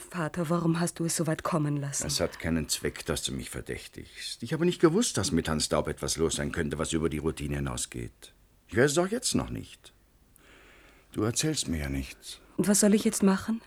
[0.10, 2.08] Vater, warum hast du es so weit kommen lassen?
[2.08, 4.42] Es hat keinen Zweck, dass du mich verdächtigst.
[4.42, 7.20] Ich habe nicht gewusst, dass mit Hans Daub etwas los sein könnte, was über die
[7.20, 8.34] Routine hinausgeht.
[8.68, 9.94] Ich weiß es auch jetzt noch nicht.
[11.12, 12.40] Du erzählst mir ja nichts.
[12.58, 13.62] Und was soll ich jetzt machen?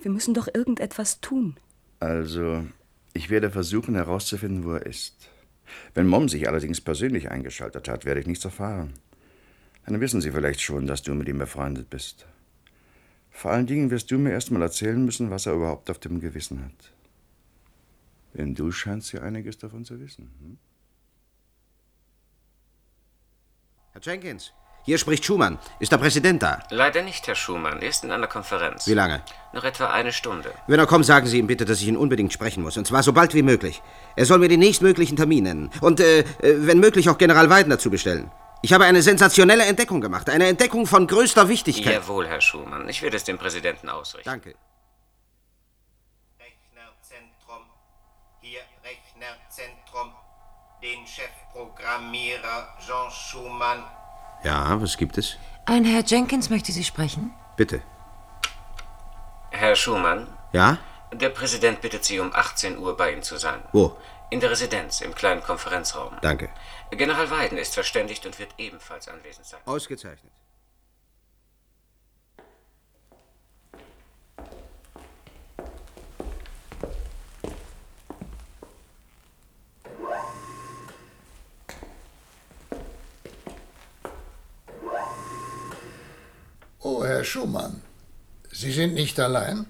[0.00, 1.56] Wir müssen doch irgendetwas tun.
[1.98, 2.64] Also,
[3.12, 5.28] ich werde versuchen herauszufinden, wo er ist.
[5.92, 8.94] Wenn Mom sich allerdings persönlich eingeschaltet hat, werde ich nichts erfahren.
[9.86, 12.26] Dann wissen sie vielleicht schon, dass du mit ihm befreundet bist.
[13.40, 16.20] Vor allen Dingen wirst du mir erst mal erzählen müssen, was er überhaupt auf dem
[16.20, 16.92] Gewissen hat.
[18.34, 20.30] Denn du scheinst ja einiges davon zu wissen.
[20.42, 20.58] Hm?
[23.92, 24.52] Herr Jenkins,
[24.84, 25.58] hier spricht Schumann.
[25.78, 26.62] Ist der Präsident da?
[26.68, 27.80] Leider nicht, Herr Schumann.
[27.80, 28.86] Er ist in einer Konferenz.
[28.86, 29.22] Wie lange?
[29.54, 30.52] Noch etwa eine Stunde.
[30.66, 32.76] Wenn er kommt, sagen Sie ihm bitte, dass ich ihn unbedingt sprechen muss.
[32.76, 33.80] Und zwar so bald wie möglich.
[34.16, 35.70] Er soll mir den nächstmöglichen Termin nennen.
[35.80, 38.30] Und, äh, äh, wenn möglich, auch General Weidner zu bestellen.
[38.62, 40.28] Ich habe eine sensationelle Entdeckung gemacht.
[40.28, 41.94] Eine Entdeckung von größter Wichtigkeit.
[41.94, 42.88] Jawohl, Herr Schumann.
[42.88, 44.28] Ich werde es dem Präsidenten ausrichten.
[44.28, 44.54] Danke.
[46.38, 47.64] Rechnerzentrum.
[48.40, 50.12] Hier Rechnerzentrum.
[50.82, 53.84] Den Chefprogrammierer Jean Schumann.
[54.44, 55.36] Ja, was gibt es?
[55.66, 57.32] Ein Herr Jenkins möchte Sie sprechen.
[57.56, 57.82] Bitte.
[59.50, 60.78] Herr Schumann, Ja?
[61.12, 63.62] der Präsident bittet Sie, um 18 Uhr bei ihm zu sein.
[63.72, 63.96] Wo?
[64.30, 66.16] In der Residenz, im kleinen Konferenzraum.
[66.22, 66.48] Danke.
[66.90, 69.60] General Weiden ist verständigt und wird ebenfalls anwesend sein.
[69.64, 70.32] Ausgezeichnet.
[86.82, 87.82] Oh, Herr Schumann,
[88.50, 89.66] Sie sind nicht allein?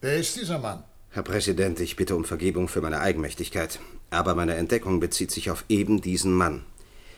[0.00, 0.82] Wer ist dieser Mann?
[1.10, 3.78] Herr Präsident, ich bitte um Vergebung für meine Eigenmächtigkeit.
[4.14, 6.64] Aber meine Entdeckung bezieht sich auf eben diesen Mann.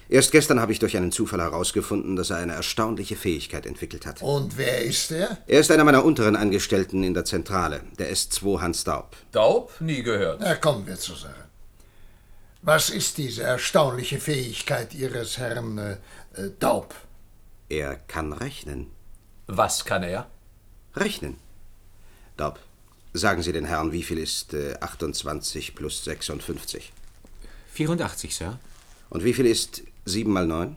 [0.08, 4.22] Erst gestern habe ich durch einen Zufall herausgefunden, dass er eine erstaunliche Fähigkeit entwickelt hat.
[4.22, 5.38] Und wer ist er?
[5.48, 9.16] Er ist einer meiner unteren Angestellten in der Zentrale, der S2 Hans Daub.
[9.32, 9.72] Daub?
[9.80, 10.40] Nie gehört.
[10.40, 11.46] Na, kommen wir zur Sache.
[12.62, 15.92] Was ist diese erstaunliche Fähigkeit Ihres Herrn äh,
[16.34, 16.94] äh, Daub?
[17.68, 18.88] Er kann rechnen.
[19.48, 20.28] Was kann er?
[20.94, 21.36] Rechnen.
[22.36, 22.60] Daub,
[23.16, 26.92] sagen Sie den Herrn, wie viel ist äh, 28 plus 56?
[27.72, 28.58] 84, Sir.
[29.10, 30.76] Und wie viel ist 7 mal 9?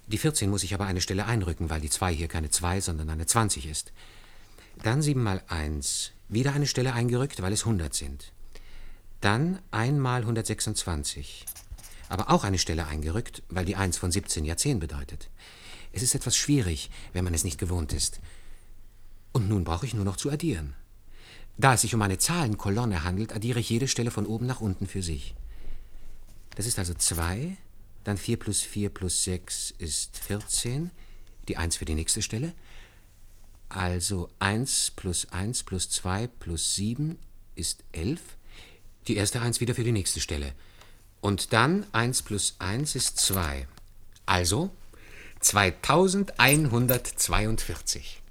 [0.08, 3.08] Die 14 muss ich aber eine Stelle einrücken, weil die 2 hier keine 2, sondern
[3.08, 3.92] eine 20 ist.
[4.82, 8.32] Dann 7 mal 1 wieder eine Stelle eingerückt, weil es 100 sind.
[9.20, 11.46] Dann einmal 126.
[12.08, 15.30] Aber auch eine Stelle eingerückt, weil die 1 von 17 ja 10 bedeutet.
[15.92, 18.18] Es ist etwas schwierig, wenn man es nicht gewohnt ist.
[19.30, 20.74] Und nun brauche ich nur noch zu addieren.
[21.58, 24.88] Da es sich um eine Zahlenkolonne handelt, addiere ich jede Stelle von oben nach unten
[24.88, 25.36] für sich.
[26.56, 27.56] Das ist also 2,
[28.04, 30.90] dann 4 plus 4 plus 6 ist 14,
[31.48, 32.52] die 1 für die nächste Stelle.
[33.68, 37.18] Also 1 plus 1 plus 2 plus 7
[37.54, 38.20] ist 11,
[39.06, 40.54] die erste 1 wieder für die nächste Stelle.
[41.20, 43.68] Und dann 1 plus 1 ist 2.
[44.26, 44.70] Also
[45.40, 48.22] 2142.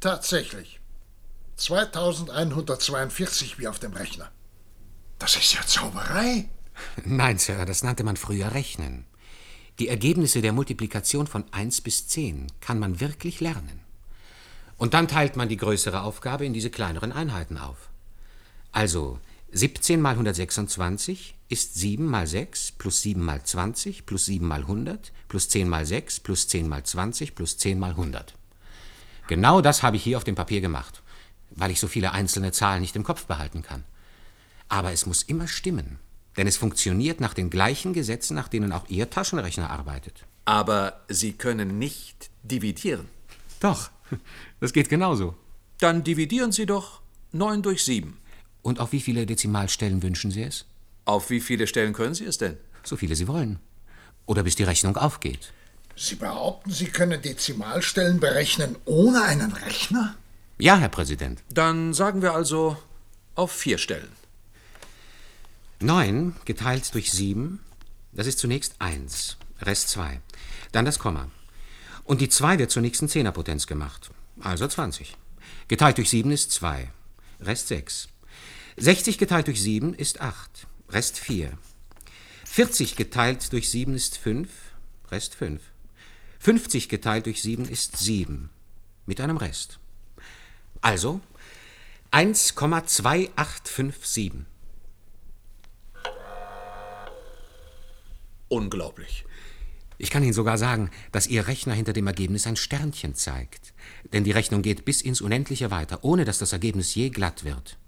[0.00, 0.80] Tatsächlich.
[1.56, 4.30] 2142 wie auf dem Rechner.
[5.18, 6.48] Das ist ja Zauberei.
[7.04, 9.04] Nein, Sir, das nannte man früher Rechnen.
[9.78, 13.80] Die Ergebnisse der Multiplikation von 1 bis 10 kann man wirklich lernen.
[14.76, 17.88] Und dann teilt man die größere Aufgabe in diese kleineren Einheiten auf.
[18.72, 19.18] Also
[19.52, 25.12] 17 mal 126 ist 7 mal 6 plus 7 mal 20 plus 7 mal 100
[25.28, 28.34] plus 10 mal 6 plus 10 mal 20 plus 10 mal 100.
[29.28, 31.02] Genau das habe ich hier auf dem Papier gemacht,
[31.50, 33.84] weil ich so viele einzelne Zahlen nicht im Kopf behalten kann.
[34.68, 35.98] Aber es muss immer stimmen,
[36.36, 40.24] denn es funktioniert nach den gleichen Gesetzen, nach denen auch Ihr Taschenrechner arbeitet.
[40.44, 43.08] Aber Sie können nicht dividieren.
[43.60, 43.90] Doch,
[44.60, 45.36] das geht genauso.
[45.78, 47.00] Dann dividieren Sie doch
[47.32, 48.16] 9 durch 7.
[48.62, 50.64] Und auf wie viele Dezimalstellen wünschen Sie es?
[51.04, 52.56] Auf wie viele Stellen können Sie es denn?
[52.82, 53.58] So viele Sie wollen.
[54.26, 55.52] Oder bis die Rechnung aufgeht.
[55.96, 60.16] Sie behaupten, Sie können Dezimalstellen berechnen ohne einen Rechner?
[60.58, 61.42] Ja, Herr Präsident.
[61.50, 62.76] Dann sagen wir also
[63.34, 64.08] auf vier Stellen.
[65.84, 67.60] 9 geteilt durch 7,
[68.12, 70.18] das ist zunächst 1, Rest 2.
[70.72, 71.30] Dann das Komma.
[72.04, 75.14] Und die 2 wird zur nächsten Zehnerpotenz gemacht, also 20.
[75.68, 76.90] Geteilt durch 7 ist 2,
[77.40, 78.08] Rest 6.
[78.78, 81.52] 60 geteilt durch 7 ist 8, Rest 4.
[82.46, 84.48] 40 geteilt durch 7 ist 5,
[85.10, 85.60] Rest 5.
[86.38, 88.48] 50 geteilt durch 7 ist 7,
[89.04, 89.78] mit einem Rest.
[90.80, 91.20] Also
[92.10, 94.46] 1,2857.
[98.54, 99.24] Unglaublich.
[99.98, 103.74] Ich kann Ihnen sogar sagen, dass Ihr Rechner hinter dem Ergebnis ein Sternchen zeigt.
[104.12, 107.78] Denn die Rechnung geht bis ins Unendliche weiter, ohne dass das Ergebnis je glatt wird.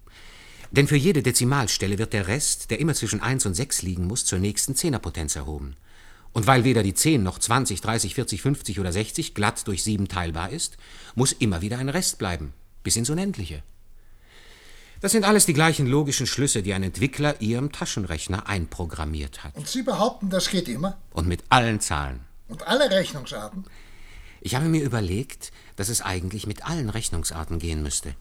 [0.73, 4.25] Denn für jede Dezimalstelle wird der Rest, der immer zwischen 1 und 6 liegen muss,
[4.25, 5.77] zur nächsten Zehnerpotenz erhoben.
[6.33, 10.09] Und weil weder die 10 noch 20, 30, 40, 50 oder 60 glatt durch 7
[10.09, 10.79] teilbar ist,
[11.15, 12.53] muss immer wieder ein Rest bleiben,
[12.83, 13.63] bis ins Unendliche.
[15.01, 19.55] Das sind alles die gleichen logischen Schlüsse, die ein Entwickler Ihrem Taschenrechner einprogrammiert hat.
[19.55, 20.97] Und Sie behaupten, das geht immer?
[21.13, 22.21] Und mit allen Zahlen.
[22.49, 23.65] Und alle Rechnungsarten?
[24.41, 28.15] Ich habe mir überlegt, dass es eigentlich mit allen Rechnungsarten gehen müsste.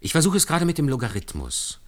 [0.00, 1.80] Ich versuche es gerade mit dem Logarithmus.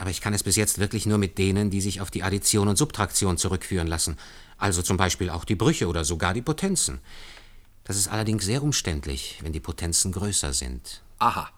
[0.00, 2.66] Aber ich kann es bis jetzt wirklich nur mit denen, die sich auf die Addition
[2.66, 4.16] und Subtraktion zurückführen lassen.
[4.58, 7.00] Also zum Beispiel auch die Brüche oder sogar die Potenzen.
[7.84, 11.02] Das ist allerdings sehr umständlich, wenn die Potenzen größer sind.
[11.18, 11.50] Aha.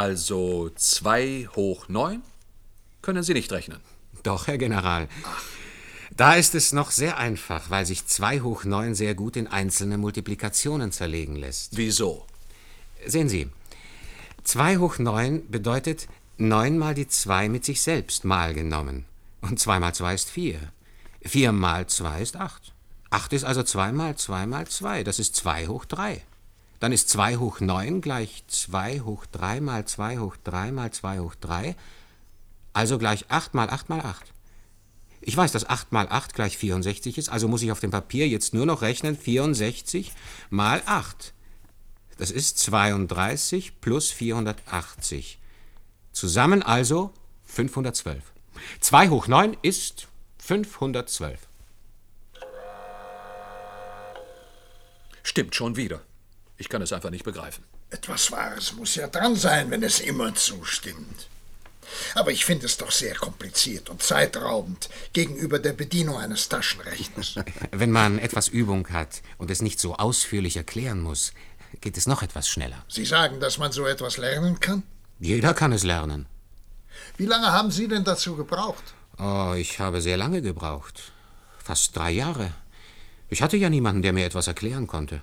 [0.00, 2.22] Also 2 hoch 9
[3.02, 3.80] können Sie nicht rechnen.
[4.22, 5.08] Doch, Herr General.
[6.16, 9.98] Da ist es noch sehr einfach, weil sich 2 hoch 9 sehr gut in einzelne
[9.98, 11.76] Multiplikationen zerlegen lässt.
[11.76, 12.24] Wieso?
[13.04, 13.50] Sehen Sie,
[14.44, 16.08] 2 hoch 9 bedeutet
[16.38, 19.04] 9 mal die 2 mit sich selbst mal genommen.
[19.42, 20.60] Und 2 mal 2 ist 4.
[21.26, 22.72] 4 mal 2 ist 8.
[23.10, 25.04] 8 ist also 2 mal 2 mal 2.
[25.04, 26.22] Das ist 2 hoch 3.
[26.80, 31.20] Dann ist 2 hoch 9 gleich 2 hoch 3 mal 2 hoch 3 mal 2
[31.20, 31.76] hoch 3.
[32.72, 34.32] Also gleich 8 mal 8 mal 8.
[35.20, 38.26] Ich weiß, dass 8 mal 8 gleich 64 ist, also muss ich auf dem Papier
[38.26, 40.12] jetzt nur noch rechnen 64
[40.48, 41.34] mal 8.
[42.16, 45.38] Das ist 32 plus 480.
[46.12, 47.12] Zusammen also
[47.44, 48.22] 512.
[48.80, 50.08] 2 hoch 9 ist
[50.38, 51.38] 512.
[55.22, 56.00] Stimmt schon wieder.
[56.60, 57.64] Ich kann es einfach nicht begreifen.
[57.88, 61.26] Etwas Wahres muss ja dran sein, wenn es immer zustimmt.
[62.14, 67.36] Aber ich finde es doch sehr kompliziert und zeitraubend gegenüber der Bedienung eines Taschenrechners.
[67.70, 71.32] Wenn man etwas Übung hat und es nicht so ausführlich erklären muss,
[71.80, 72.84] geht es noch etwas schneller.
[72.88, 74.82] Sie sagen, dass man so etwas lernen kann?
[75.18, 76.26] Jeder kann es lernen.
[77.16, 78.84] Wie lange haben Sie denn dazu gebraucht?
[79.18, 81.12] Oh, ich habe sehr lange gebraucht.
[81.56, 82.52] Fast drei Jahre.
[83.30, 85.22] Ich hatte ja niemanden, der mir etwas erklären konnte.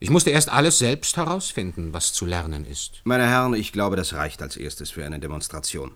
[0.00, 3.02] Ich musste erst alles selbst herausfinden, was zu lernen ist.
[3.04, 5.92] Meine Herren, ich glaube, das reicht als erstes für eine Demonstration.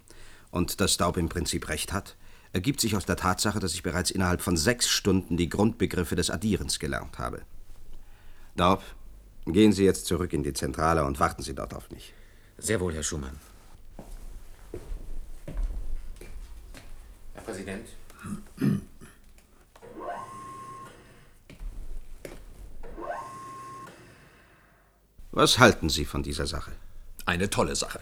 [0.51, 2.17] Und dass Staub im Prinzip recht hat,
[2.53, 6.31] ergibt sich aus der Tatsache, dass ich bereits innerhalb von sechs Stunden die Grundbegriffe des
[6.31, 7.43] Addierens gelernt habe.
[8.55, 8.83] Daub,
[9.47, 12.15] Gehen Sie jetzt zurück in die Zentrale und warten Sie dort auf mich.
[12.57, 13.39] Sehr wohl, Herr Schumann.
[17.35, 17.89] Herr Präsident.
[25.37, 26.71] Was halten Sie von dieser Sache?
[27.27, 27.99] Eine tolle Sache.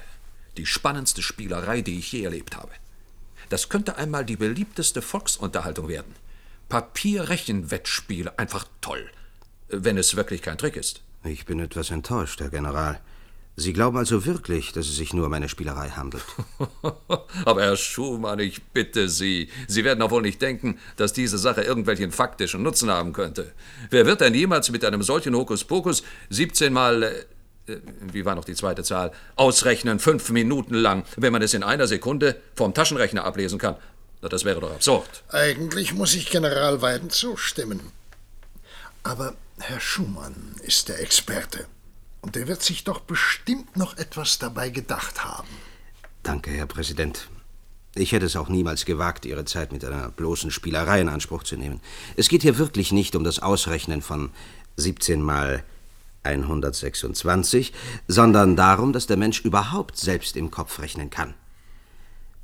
[0.58, 2.72] Die spannendste Spielerei, die ich je erlebt habe.
[3.48, 6.14] Das könnte einmal die beliebteste Volksunterhaltung werden.
[6.68, 9.10] Papierrechenwettspiel, einfach toll.
[9.68, 11.00] Wenn es wirklich kein Trick ist.
[11.24, 13.00] Ich bin etwas enttäuscht, Herr General.
[13.54, 16.24] Sie glauben also wirklich, dass es sich nur um eine Spielerei handelt?
[17.44, 21.62] Aber Herr Schumann, ich bitte Sie, Sie werden doch wohl nicht denken, dass diese Sache
[21.62, 23.52] irgendwelchen faktischen Nutzen haben könnte.
[23.90, 27.76] Wer wird denn jemals mit einem solchen Hokuspokus 17 mal, äh,
[28.10, 31.86] wie war noch die zweite Zahl, ausrechnen, fünf Minuten lang, wenn man es in einer
[31.86, 33.76] Sekunde vom Taschenrechner ablesen kann?
[34.22, 35.24] Na, das wäre doch absurd.
[35.28, 37.80] Eigentlich muss ich General Weiden zustimmen.
[39.02, 41.66] Aber Herr Schumann ist der Experte.
[42.22, 45.48] Und er wird sich doch bestimmt noch etwas dabei gedacht haben.
[46.22, 47.28] Danke, Herr Präsident.
[47.94, 51.56] Ich hätte es auch niemals gewagt, Ihre Zeit mit einer bloßen Spielerei in Anspruch zu
[51.56, 51.80] nehmen.
[52.16, 54.30] Es geht hier wirklich nicht um das Ausrechnen von
[54.76, 55.64] 17 mal
[56.22, 57.72] 126,
[58.06, 61.34] sondern darum, dass der Mensch überhaupt selbst im Kopf rechnen kann.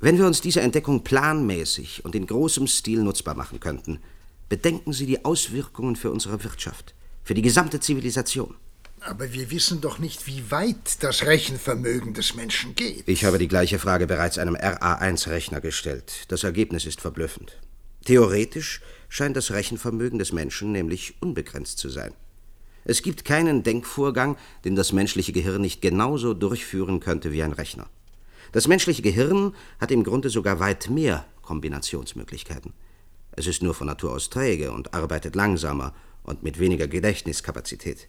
[0.01, 3.99] Wenn wir uns diese Entdeckung planmäßig und in großem Stil nutzbar machen könnten,
[4.49, 8.55] bedenken Sie die Auswirkungen für unsere Wirtschaft, für die gesamte Zivilisation.
[9.01, 13.07] Aber wir wissen doch nicht, wie weit das Rechenvermögen des Menschen geht.
[13.07, 16.25] Ich habe die gleiche Frage bereits einem RA1-Rechner gestellt.
[16.27, 17.59] Das Ergebnis ist verblüffend.
[18.05, 22.13] Theoretisch scheint das Rechenvermögen des Menschen nämlich unbegrenzt zu sein.
[22.85, 27.87] Es gibt keinen Denkvorgang, den das menschliche Gehirn nicht genauso durchführen könnte wie ein Rechner.
[28.51, 32.73] Das menschliche Gehirn hat im Grunde sogar weit mehr Kombinationsmöglichkeiten.
[33.31, 35.93] Es ist nur von Natur aus träge und arbeitet langsamer
[36.23, 38.07] und mit weniger Gedächtniskapazität.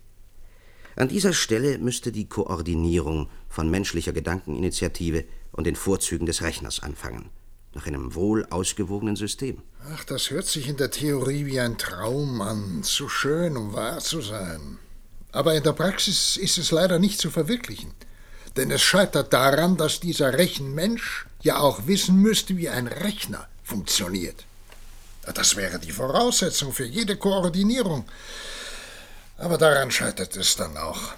[0.97, 7.31] An dieser Stelle müsste die Koordinierung von menschlicher Gedankeninitiative und den Vorzügen des Rechners anfangen,
[7.75, 9.63] nach einem wohl ausgewogenen System.
[9.93, 14.01] Ach, das hört sich in der Theorie wie ein Traum an, zu schön, um wahr
[14.01, 14.79] zu sein.
[15.33, 17.93] Aber in der Praxis ist es leider nicht zu verwirklichen.
[18.57, 24.45] Denn es scheitert daran, dass dieser Rechenmensch ja auch wissen müsste, wie ein Rechner funktioniert.
[25.35, 28.05] Das wäre die Voraussetzung für jede Koordinierung.
[29.41, 31.15] Aber daran scheitert es dann auch.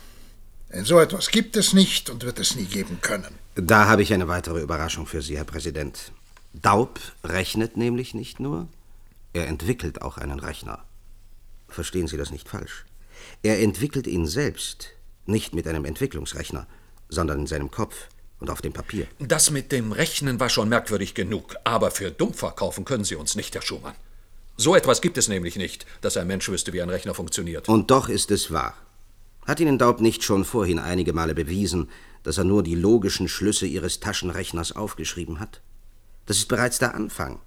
[0.72, 3.34] Denn so etwas gibt es nicht und wird es nie geben können.
[3.56, 6.12] Da habe ich eine weitere Überraschung für Sie, Herr Präsident.
[6.54, 8.68] Daub rechnet nämlich nicht nur,
[9.32, 10.84] er entwickelt auch einen Rechner.
[11.68, 12.84] Verstehen Sie das nicht falsch.
[13.42, 14.90] Er entwickelt ihn selbst,
[15.26, 16.66] nicht mit einem Entwicklungsrechner,
[17.08, 18.08] sondern in seinem Kopf
[18.38, 19.08] und auf dem Papier.
[19.18, 23.34] Das mit dem Rechnen war schon merkwürdig genug, aber für dumm verkaufen können Sie uns
[23.34, 23.94] nicht, Herr Schumann.
[24.56, 27.68] So etwas gibt es nämlich nicht, dass ein Mensch wüsste, wie ein Rechner funktioniert.
[27.68, 28.74] Und doch ist es wahr.
[29.46, 31.88] Hat Ihnen Daub nicht schon vorhin einige Male bewiesen,
[32.22, 35.60] dass er nur die logischen Schlüsse Ihres Taschenrechners aufgeschrieben hat?
[36.26, 37.40] Das ist bereits der Anfang.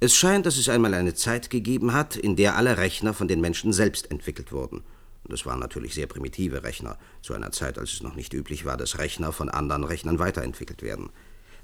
[0.00, 3.40] Es scheint, dass es einmal eine Zeit gegeben hat, in der alle Rechner von den
[3.40, 4.82] Menschen selbst entwickelt wurden.
[5.24, 8.64] Und es waren natürlich sehr primitive Rechner, zu einer Zeit, als es noch nicht üblich
[8.64, 11.10] war, dass Rechner von anderen Rechnern weiterentwickelt werden.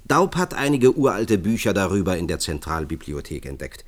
[0.05, 3.83] Daub hat einige uralte Bücher darüber in der Zentralbibliothek entdeckt.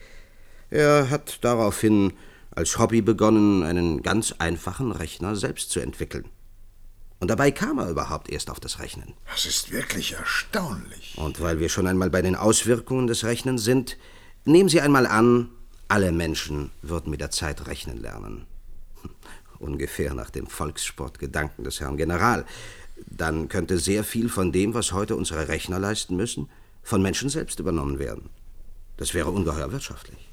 [0.71, 2.13] Er hat daraufhin
[2.49, 6.25] als Hobby begonnen, einen ganz einfachen Rechner selbst zu entwickeln.
[7.19, 9.13] Und dabei kam er überhaupt erst auf das Rechnen.
[9.29, 11.13] Das ist wirklich erstaunlich.
[11.17, 13.97] Und weil wir schon einmal bei den Auswirkungen des Rechnens sind,
[14.45, 15.49] nehmen Sie einmal an,
[15.87, 18.47] alle Menschen würden mit der Zeit rechnen lernen.
[19.59, 22.45] Ungefähr nach dem Volkssportgedanken des Herrn General.
[23.05, 26.49] Dann könnte sehr viel von dem, was heute unsere Rechner leisten müssen,
[26.81, 28.29] von Menschen selbst übernommen werden.
[28.97, 30.30] Das wäre ungeheuer wirtschaftlich.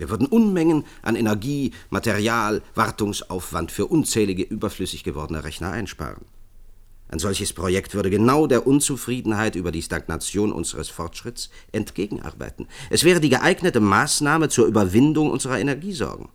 [0.00, 6.24] Wir würden Unmengen an Energie, Material, Wartungsaufwand für unzählige überflüssig gewordene Rechner einsparen.
[7.10, 12.66] Ein solches Projekt würde genau der Unzufriedenheit über die Stagnation unseres Fortschritts entgegenarbeiten.
[12.88, 16.30] Es wäre die geeignete Maßnahme zur Überwindung unserer Energiesorgen.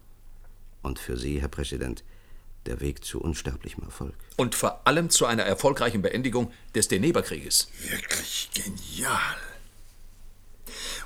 [0.84, 2.04] Und für Sie, Herr Präsident,
[2.68, 4.14] der Weg zu unsterblichem Erfolg.
[4.36, 7.70] Und vor allem zu einer erfolgreichen Beendigung des Deneberkrieges.
[7.90, 9.55] Wirklich genial.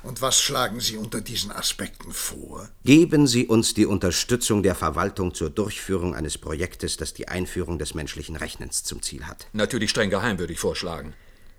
[0.02, 2.68] Und was schlagen Sie unter diesen Aspekten vor?
[2.84, 7.94] Geben Sie uns die Unterstützung der Verwaltung zur Durchführung eines Projektes, das die Einführung des
[7.94, 9.46] menschlichen Rechnens zum Ziel hat.
[9.52, 11.14] Natürlich streng geheim, würde ich vorschlagen.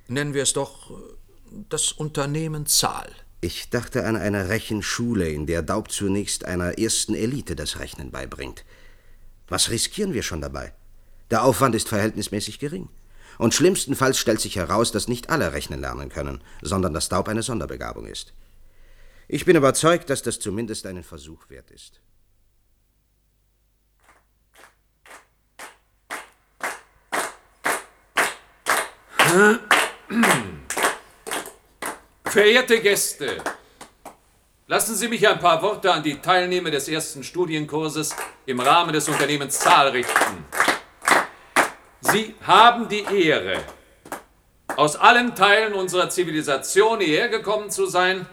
[0.08, 0.94] Nennen wir es doch äh,
[1.70, 3.10] das Unternehmen Zahl.
[3.44, 8.64] Ich dachte an eine Rechenschule, in der Daub zunächst einer ersten Elite das Rechnen beibringt.
[9.48, 10.74] Was riskieren wir schon dabei?
[11.32, 12.90] Der Aufwand ist verhältnismäßig gering.
[13.38, 17.44] Und schlimmstenfalls stellt sich heraus, dass nicht alle rechnen lernen können, sondern dass Taub eine
[17.44, 18.34] Sonderbegabung ist.
[19.28, 22.02] Ich bin überzeugt, dass das zumindest einen Versuch wert ist.
[32.26, 33.38] Verehrte Gäste,
[34.68, 38.14] lassen Sie mich ein paar Worte an die Teilnehmer des ersten Studienkurses
[38.46, 40.46] im Rahmen des Unternehmens Zahl richten.
[42.02, 43.64] Sie haben die Ehre,
[44.76, 48.26] aus allen Teilen unserer Zivilisation hierher gekommen zu sein,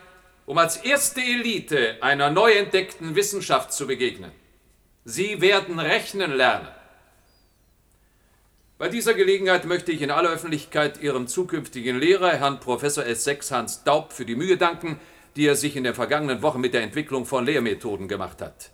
[0.46, 4.32] um als erste Elite einer neu entdeckten Wissenschaft zu begegnen.
[5.04, 6.68] Sie werden rechnen lernen.
[8.78, 13.84] Bei dieser Gelegenheit möchte ich in aller Öffentlichkeit Ihrem zukünftigen Lehrer, Herrn Professor S6 Hans
[13.84, 14.98] Daub, für die Mühe danken,
[15.36, 18.70] die er sich in den vergangenen Wochen mit der Entwicklung von Lehrmethoden gemacht hat.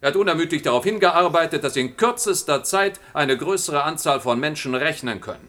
[0.00, 5.20] Er hat unermüdlich darauf hingearbeitet, dass in kürzester Zeit eine größere Anzahl von Menschen rechnen
[5.20, 5.48] können.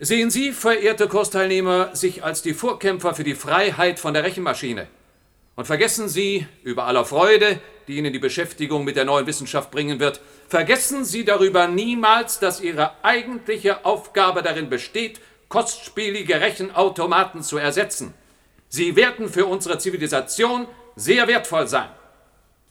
[0.00, 4.88] Sehen Sie, verehrte Kursteilnehmer, sich als die Vorkämpfer für die Freiheit von der Rechenmaschine.
[5.56, 10.00] Und vergessen Sie, über aller Freude, die Ihnen die Beschäftigung mit der neuen Wissenschaft bringen
[10.00, 15.20] wird, vergessen Sie darüber niemals, dass Ihre eigentliche Aufgabe darin besteht,
[15.50, 18.14] kostspielige Rechenautomaten zu ersetzen.
[18.68, 21.90] Sie werden für unsere Zivilisation sehr wertvoll sein.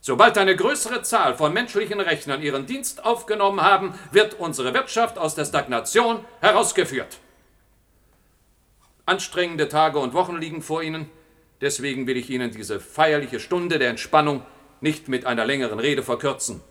[0.01, 5.35] Sobald eine größere Zahl von menschlichen Rechnern ihren Dienst aufgenommen haben, wird unsere Wirtschaft aus
[5.35, 7.17] der Stagnation herausgeführt.
[9.05, 11.09] Anstrengende Tage und Wochen liegen vor Ihnen.
[11.61, 14.43] Deswegen will ich Ihnen diese feierliche Stunde der Entspannung
[14.81, 16.61] nicht mit einer längeren Rede verkürzen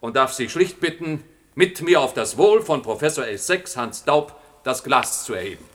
[0.00, 1.22] und darf Sie schlicht bitten,
[1.54, 5.71] mit mir auf das Wohl von Professor S6 Hans Daub das Glas zu erheben.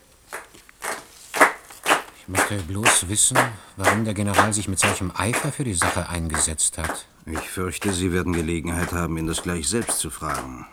[2.27, 3.37] Ich möchte bloß wissen,
[3.77, 7.05] warum der General sich mit solchem Eifer für die Sache eingesetzt hat.
[7.25, 10.65] Ich fürchte, Sie werden Gelegenheit haben, ihn das gleich selbst zu fragen.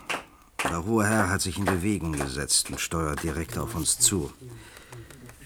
[0.69, 4.33] Der hohe Herr hat sich in Bewegung gesetzt und steuert direkt auf uns zu.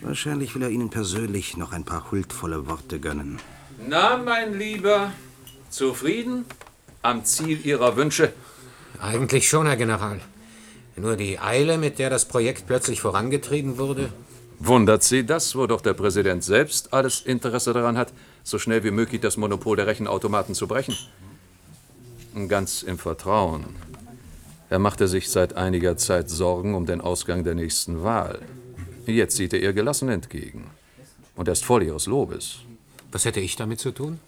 [0.01, 3.38] Wahrscheinlich will er Ihnen persönlich noch ein paar huldvolle Worte gönnen.
[3.88, 5.12] Na, mein Lieber,
[5.70, 6.45] zufrieden
[7.03, 8.34] am Ziel Ihrer Wünsche?
[8.99, 10.20] Eigentlich schon, Herr General.
[10.95, 14.12] Nur die Eile, mit der das Projekt plötzlich vorangetrieben wurde.
[14.60, 18.12] Wundert Sie das, wo doch der Präsident selbst alles Interesse daran hat,
[18.43, 20.95] so schnell wie möglich das Monopol der Rechenautomaten zu brechen?
[22.47, 23.64] Ganz im Vertrauen.
[24.70, 28.39] Er machte sich seit einiger Zeit Sorgen um den Ausgang der nächsten Wahl.
[29.05, 30.70] Jetzt sieht er ihr gelassen entgegen.
[31.36, 32.60] Und er ist voll ihres Lobes.
[33.12, 34.20] Was hätte ich damit zu tun?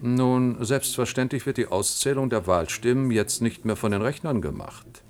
[0.00, 5.01] Nun, selbstverständlich wird die Auszählung der Wahlstimmen jetzt nicht mehr von den Rechnern gemacht.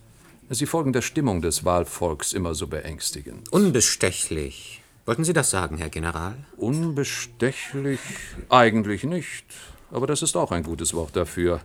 [0.55, 3.51] Sie folgen der Stimmung des Wahlvolks immer so beängstigend.
[3.51, 4.83] Unbestechlich.
[5.07, 6.37] Wollten Sie das sagen, Herr General?
[6.59, 8.01] Unbestechlich?
[8.51, 9.47] Eigentlich nicht.
[9.91, 11.63] Aber das ist auch ein gutes Wort dafür.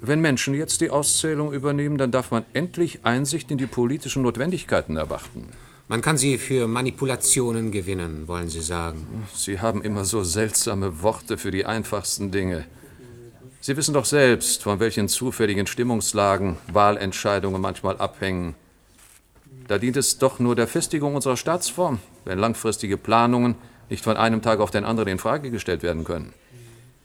[0.00, 4.96] Wenn Menschen jetzt die Auszählung übernehmen, dann darf man endlich Einsicht in die politischen Notwendigkeiten
[4.96, 5.48] erwarten.
[5.88, 9.26] Man kann sie für Manipulationen gewinnen, wollen Sie sagen.
[9.34, 12.66] Sie haben immer so seltsame Worte für die einfachsten Dinge.
[13.62, 18.54] Sie wissen doch selbst, von welchen zufälligen Stimmungslagen Wahlentscheidungen manchmal abhängen.
[19.68, 23.56] Da dient es doch nur der Festigung unserer Staatsform, wenn langfristige Planungen
[23.90, 26.32] nicht von einem Tag auf den anderen in Frage gestellt werden können.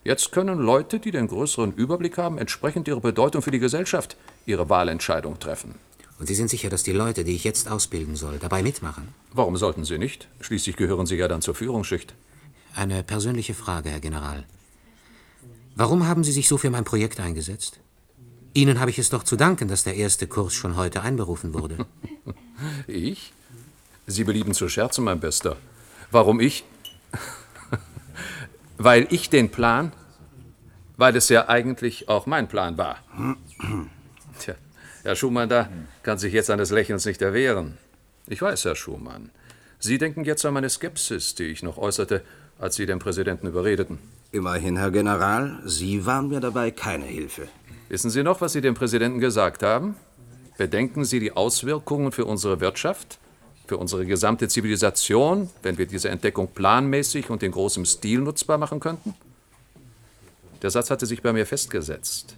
[0.05, 4.69] Jetzt können Leute, die den größeren Überblick haben, entsprechend ihrer Bedeutung für die Gesellschaft ihre
[4.69, 5.75] Wahlentscheidung treffen.
[6.19, 9.09] Und Sie sind sicher, dass die Leute, die ich jetzt ausbilden soll, dabei mitmachen?
[9.33, 10.29] Warum sollten sie nicht?
[10.39, 12.13] Schließlich gehören sie ja dann zur Führungsschicht.
[12.75, 14.45] Eine persönliche Frage, Herr General.
[15.75, 17.79] Warum haben Sie sich so für mein Projekt eingesetzt?
[18.53, 21.85] Ihnen habe ich es doch zu danken, dass der erste Kurs schon heute einberufen wurde.
[22.87, 23.33] ich?
[24.07, 25.57] Sie belieben zu scherzen, mein Bester.
[26.11, 26.63] Warum ich?
[28.77, 29.91] Weil ich den Plan?
[30.95, 32.99] Weil es ja eigentlich auch mein Plan war.
[34.39, 34.55] Tja,
[35.03, 35.69] Herr Schumann da
[36.03, 37.77] kann sich jetzt eines Lächelns nicht erwehren.
[38.27, 39.29] Ich weiß, Herr Schumann.
[39.79, 42.23] Sie denken jetzt an meine Skepsis, die ich noch äußerte,
[42.59, 43.99] als Sie den Präsidenten überredeten.
[44.35, 47.47] Immerhin, Herr General, Sie waren mir dabei keine Hilfe.
[47.87, 49.95] Wissen Sie noch, was Sie dem Präsidenten gesagt haben?
[50.57, 53.17] Bedenken Sie die Auswirkungen für unsere Wirtschaft,
[53.65, 58.81] für unsere gesamte Zivilisation, wenn wir diese Entdeckung planmäßig und in großem Stil nutzbar machen
[58.81, 59.13] könnten?
[60.61, 62.35] Der Satz hatte sich bei mir festgesetzt.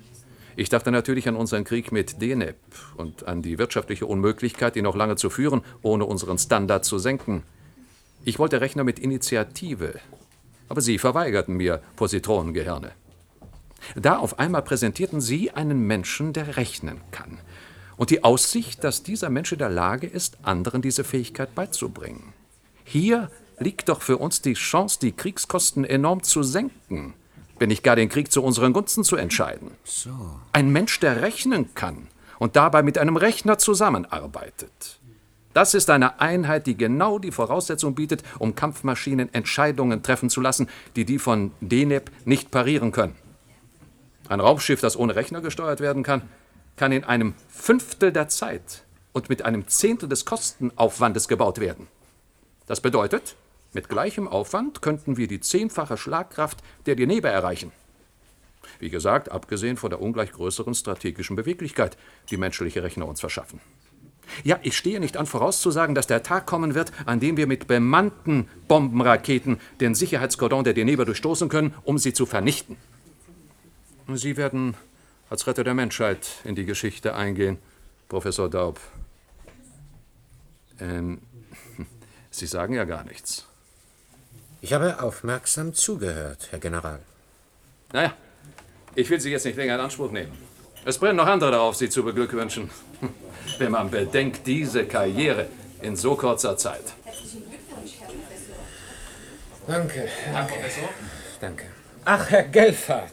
[0.56, 2.58] Ich dachte natürlich an unseren Krieg mit DENEP
[2.96, 7.42] und an die wirtschaftliche Unmöglichkeit, ihn noch lange zu führen, ohne unseren Standard zu senken.
[8.24, 10.00] Ich wollte Rechner mit Initiative,
[10.70, 12.92] aber Sie verweigerten mir Positronengehirne.
[13.96, 17.40] Da auf einmal präsentierten Sie einen Menschen, der rechnen kann.
[17.96, 22.34] Und die Aussicht, dass dieser Mensch in der Lage ist, anderen diese Fähigkeit beizubringen.
[22.84, 27.16] Hier liegt doch für uns die Chance, die Kriegskosten enorm zu senken,
[27.60, 29.72] wenn nicht gar den Krieg zu unseren Gunsten zu entscheiden.
[29.84, 30.12] So.
[30.54, 32.08] Ein Mensch, der rechnen kann
[32.38, 35.00] und dabei mit einem Rechner zusammenarbeitet.
[35.58, 40.70] Das ist eine Einheit, die genau die Voraussetzung bietet, um Kampfmaschinen Entscheidungen treffen zu lassen,
[40.96, 43.16] die die von DENEP nicht parieren können.
[44.30, 46.22] Ein Raumschiff, das ohne Rechner gesteuert werden kann,
[46.76, 48.84] kann in einem Fünftel der Zeit
[49.14, 51.88] und mit einem Zehntel des Kostenaufwandes gebaut werden.
[52.68, 53.36] Das bedeutet,
[53.74, 57.72] mit gleichem Aufwand könnten wir die zehnfache Schlagkraft der Denebe erreichen.
[58.78, 61.98] Wie gesagt, abgesehen von der ungleich größeren strategischen Beweglichkeit,
[62.30, 63.60] die menschliche Rechner uns verschaffen.
[64.44, 67.68] Ja, ich stehe nicht an vorauszusagen, dass der Tag kommen wird, an dem wir mit
[67.68, 72.78] bemannten Bombenraketen den Sicherheitskordon der Denebe durchstoßen können, um sie zu vernichten.
[74.14, 74.76] Sie werden
[75.30, 77.58] als Retter der Menschheit in die Geschichte eingehen,
[78.08, 78.80] Professor Daub.
[80.80, 81.20] Ähm,
[82.32, 83.46] Sie sagen ja gar nichts.
[84.62, 87.00] Ich habe aufmerksam zugehört, Herr General.
[87.94, 88.14] Naja,
[88.96, 90.32] ich will Sie jetzt nicht länger in Anspruch nehmen.
[90.86, 92.70] Es brennen noch andere darauf, Sie zu beglückwünschen.
[93.58, 95.48] Wenn man bedenkt, diese Karriere
[95.82, 96.84] in so kurzer Zeit.
[99.68, 100.08] Danke.
[100.34, 100.90] Danke, Professor.
[101.42, 101.66] Danke.
[102.06, 103.12] Ach, Herr Gelfart.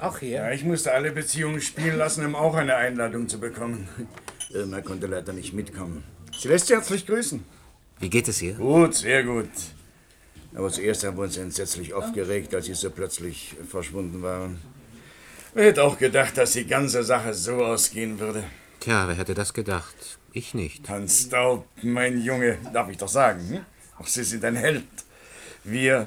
[0.00, 0.42] Auch hier?
[0.42, 3.88] Ja, ich musste alle Beziehungen spielen lassen, um auch eine Einladung zu bekommen.
[4.50, 6.04] Irma konnte leider nicht mitkommen.
[6.38, 7.44] Sie lässt Sie herzlich grüßen.
[7.98, 8.54] Wie geht es ihr?
[8.54, 9.50] Gut, sehr gut.
[10.54, 14.58] Aber zuerst haben wir uns entsetzlich aufgeregt, als Sie so plötzlich verschwunden waren.
[15.54, 18.44] Wer hätte auch gedacht, dass die ganze Sache so ausgehen würde?
[18.80, 20.18] Tja, wer hätte das gedacht?
[20.32, 20.88] Ich nicht.
[20.88, 23.40] Hans Daub, mein Junge, darf ich doch sagen.
[23.48, 23.60] Hm?
[23.98, 24.84] Auch Sie sind ein Held.
[25.64, 26.06] Wir,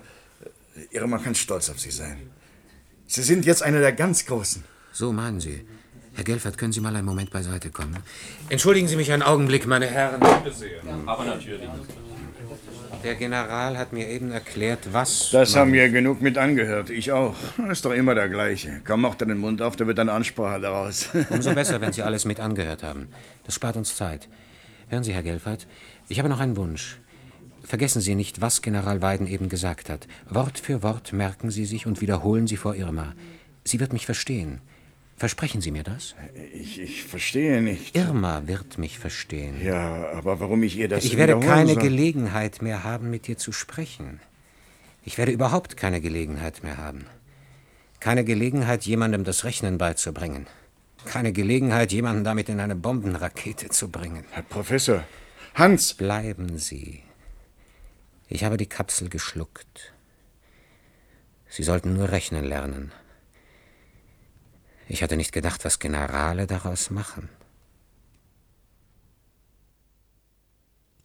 [0.76, 2.30] äh, Irma kann stolz auf Sie sein.
[3.08, 4.64] Sie sind jetzt einer der ganz Großen.
[4.94, 5.66] So meinen Sie.
[6.14, 7.98] Herr Gelfert, können Sie mal einen Moment beiseite kommen?
[8.50, 10.20] Entschuldigen Sie mich einen Augenblick, meine Herren.
[10.44, 10.82] Bitte sehr.
[11.06, 11.70] Aber natürlich.
[13.04, 15.32] Der General hat mir eben erklärt, was.
[15.32, 16.90] Das haben wir genug mit angehört.
[16.92, 17.36] Ich auch.
[17.58, 18.82] Das ist doch immer der gleiche.
[18.84, 21.10] Kaum macht er den Mund auf, da wird eine Ansprache daraus.
[21.30, 23.08] Umso besser, wenn Sie alles mit angehört haben.
[23.44, 24.30] Das spart uns Zeit.
[24.90, 25.68] Hören Sie, Herr Gelfert,
[26.10, 27.00] ich habe noch einen Wunsch.
[27.64, 30.08] Vergessen Sie nicht, was General Weiden eben gesagt hat.
[30.30, 33.14] Wort für Wort merken Sie sich und wiederholen Sie vor Irma.
[33.64, 34.62] Sie wird mich verstehen.
[35.22, 36.16] Versprechen Sie mir das?
[36.52, 37.96] Ich, ich verstehe nicht.
[37.96, 39.64] Irma wird mich verstehen.
[39.64, 41.84] Ja, aber warum ich ihr das Ich werde keine soll?
[41.84, 44.20] Gelegenheit mehr haben, mit dir zu sprechen.
[45.04, 47.06] Ich werde überhaupt keine Gelegenheit mehr haben.
[48.00, 50.48] Keine Gelegenheit, jemandem das Rechnen beizubringen.
[51.06, 54.26] Keine Gelegenheit, jemanden damit in eine Bombenrakete zu bringen.
[54.32, 55.04] Herr Professor,
[55.54, 55.94] Hans!
[55.94, 57.04] Bleiben Sie.
[58.28, 59.94] Ich habe die Kapsel geschluckt.
[61.48, 62.92] Sie sollten nur rechnen lernen.
[64.92, 67.30] Ich hatte nicht gedacht, was Generale daraus machen.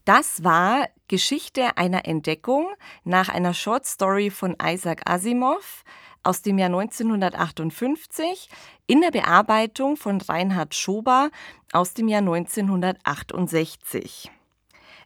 [0.05, 2.66] Das war Geschichte einer Entdeckung
[3.05, 5.84] nach einer Short Story von Isaac Asimov
[6.24, 8.49] aus dem Jahr 1958
[8.89, 11.30] in der Bearbeitung von Reinhard Schober
[11.70, 14.32] aus dem Jahr 1968.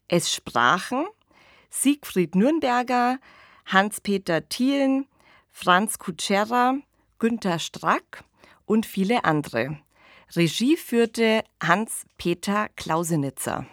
[0.08, 1.04] Es sprachen
[1.68, 3.18] Siegfried Nürnberger,
[3.66, 5.06] Hans-Peter Thielen,
[5.50, 6.76] Franz Kutschera,
[7.18, 8.24] Günter Strack
[8.70, 9.78] und viele andere.
[10.36, 13.66] Regie führte Hans-Peter Klausenitzer.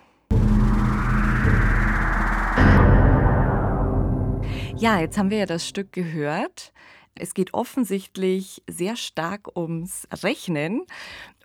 [4.76, 6.74] Ja, jetzt haben wir ja das Stück gehört.
[7.14, 10.82] Es geht offensichtlich sehr stark ums Rechnen.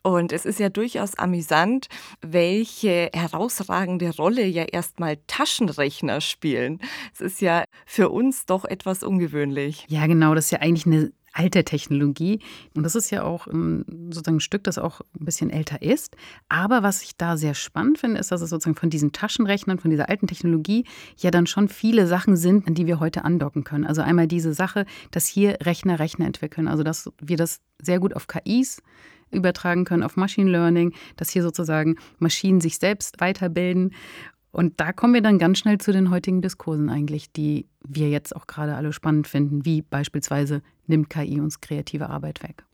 [0.03, 1.89] Und es ist ja durchaus amüsant,
[2.23, 6.81] welche herausragende Rolle ja erstmal Taschenrechner spielen.
[7.13, 9.85] Es ist ja für uns doch etwas ungewöhnlich.
[9.89, 12.41] Ja, genau, das ist ja eigentlich eine alte Technologie.
[12.75, 16.17] Und das ist ja auch ähm, sozusagen ein Stück, das auch ein bisschen älter ist.
[16.49, 19.91] Aber was ich da sehr spannend finde, ist, dass es sozusagen von diesen Taschenrechnern, von
[19.91, 20.85] dieser alten Technologie
[21.19, 23.87] ja dann schon viele Sachen sind, an die wir heute andocken können.
[23.87, 26.69] Also einmal diese Sache, dass hier Rechner Rechner entwickeln.
[26.69, 28.83] Also dass wir das sehr gut auf KIs
[29.33, 33.95] übertragen können, auf Machine Learning, dass hier sozusagen Maschinen sich selbst weiterbilden.
[34.53, 38.37] Und da kommen wir dann ganz schnell zu den heutigen Diskursen eigentlich, die wir jetzt
[38.37, 42.65] auch gerade alle spannend finden, wie beispielsweise nimmt KI uns kreative Arbeit weg.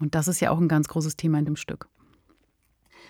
[0.00, 1.88] Und das ist ja auch ein ganz großes Thema in dem Stück.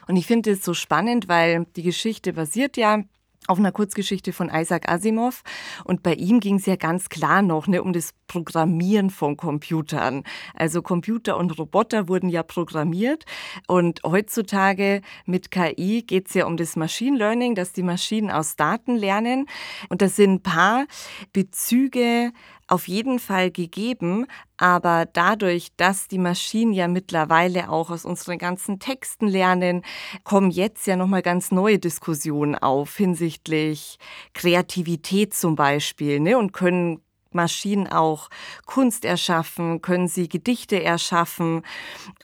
[0.08, 3.04] Und ich finde es so spannend, weil die Geschichte basiert ja
[3.48, 5.42] auf einer Kurzgeschichte von Isaac Asimov.
[5.84, 10.22] Und bei ihm ging es ja ganz klar noch ne, um das Programmieren von Computern.
[10.54, 13.24] Also Computer und Roboter wurden ja programmiert.
[13.66, 18.56] Und heutzutage mit KI geht es ja um das Machine Learning, dass die Maschinen aus
[18.56, 19.46] Daten lernen.
[19.88, 20.86] Und das sind ein paar
[21.32, 22.32] Bezüge
[22.72, 28.78] auf jeden Fall gegeben, aber dadurch, dass die Maschinen ja mittlerweile auch aus unseren ganzen
[28.78, 29.82] Texten lernen,
[30.24, 33.98] kommen jetzt ja nochmal ganz neue Diskussionen auf hinsichtlich
[34.32, 36.38] Kreativität zum Beispiel ne?
[36.38, 38.30] und können Maschinen auch
[38.64, 41.62] Kunst erschaffen, können sie Gedichte erschaffen.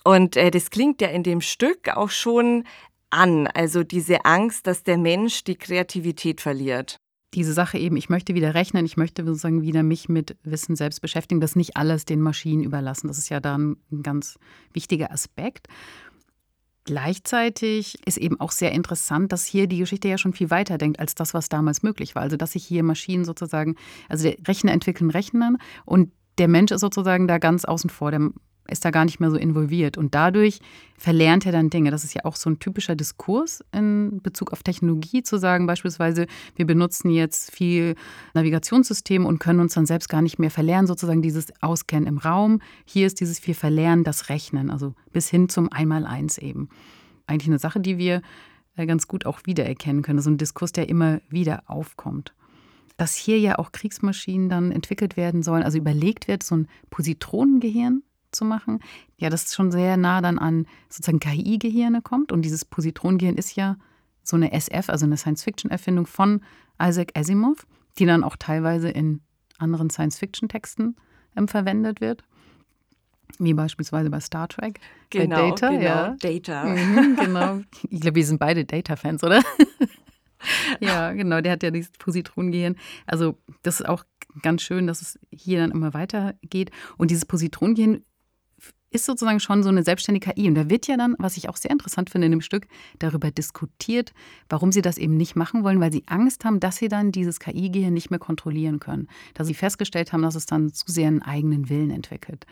[0.03, 2.65] Und äh, das klingt ja in dem Stück auch schon
[3.11, 6.99] an, also diese Angst, dass der Mensch die Kreativität verliert
[7.35, 11.01] diese Sache eben, ich möchte wieder rechnen, ich möchte sozusagen wieder mich mit Wissen selbst
[11.01, 13.09] beschäftigen, das nicht alles den Maschinen überlassen.
[13.09, 14.39] Das ist ja dann ein ganz
[14.72, 15.68] wichtiger Aspekt.
[16.85, 20.99] Gleichzeitig ist eben auch sehr interessant, dass hier die Geschichte ja schon viel weiter denkt
[21.01, 22.22] als das, was damals möglich war.
[22.22, 23.76] Also dass sich hier Maschinen sozusagen,
[24.09, 28.11] also Rechner entwickeln Rechnern und der Mensch ist sozusagen da ganz außen vor.
[28.11, 28.31] Der
[28.71, 29.97] ist da gar nicht mehr so involviert.
[29.97, 30.61] Und dadurch
[30.97, 31.91] verlernt er dann Dinge.
[31.91, 36.27] Das ist ja auch so ein typischer Diskurs in Bezug auf Technologie, zu sagen beispielsweise,
[36.57, 37.95] wir benutzen jetzt viel
[38.35, 42.61] Navigationssysteme und können uns dann selbst gar nicht mehr verlernen, sozusagen dieses Auskennen im Raum.
[42.85, 46.69] Hier ist dieses wir verlernen das Rechnen, also bis hin zum Einmaleins eben.
[47.27, 48.23] Eigentlich eine Sache, die wir
[48.77, 50.21] äh, ganz gut auch wiedererkennen können.
[50.21, 52.35] So ein Diskurs, der immer wieder aufkommt
[52.99, 58.03] dass hier ja auch Kriegsmaschinen dann entwickelt werden sollen, also überlegt wird, so ein Positronengehirn
[58.33, 58.81] zu machen,
[59.16, 62.33] ja, das schon sehr nah dann an sozusagen KI-Gehirne kommt.
[62.33, 63.76] Und dieses Positrongehirn ist ja
[64.22, 66.43] so eine SF, also eine Science-Fiction-Erfindung von
[66.81, 67.66] Isaac Asimov,
[67.99, 69.20] die dann auch teilweise in
[69.59, 70.97] anderen Science-Fiction-Texten
[71.37, 72.24] ähm, verwendet wird.
[73.39, 74.81] Wie beispielsweise bei Star Trek.
[75.11, 76.16] Genau, bei Data, genau, ja.
[76.18, 76.64] Data.
[76.64, 77.61] Mhm, genau.
[77.91, 79.43] Ich glaube, wir sind beide Data-Fans, oder?
[80.81, 82.76] ja, genau, der hat ja dieses Positronengehirn.
[83.07, 84.05] Also, das ist auch
[84.43, 86.70] ganz schön, dass es hier dann immer weitergeht.
[86.97, 88.03] Und dieses Positrongehirn
[88.91, 90.49] ist sozusagen schon so eine selbstständige KI.
[90.49, 92.66] Und da wird ja dann, was ich auch sehr interessant finde in dem Stück,
[92.99, 94.12] darüber diskutiert,
[94.49, 97.39] warum sie das eben nicht machen wollen, weil sie Angst haben, dass sie dann dieses
[97.41, 99.09] KI-Gehirn nicht mehr kontrollieren können.
[99.34, 102.47] Dass sie festgestellt haben, dass es dann zu sehr einen eigenen Willen entwickelt.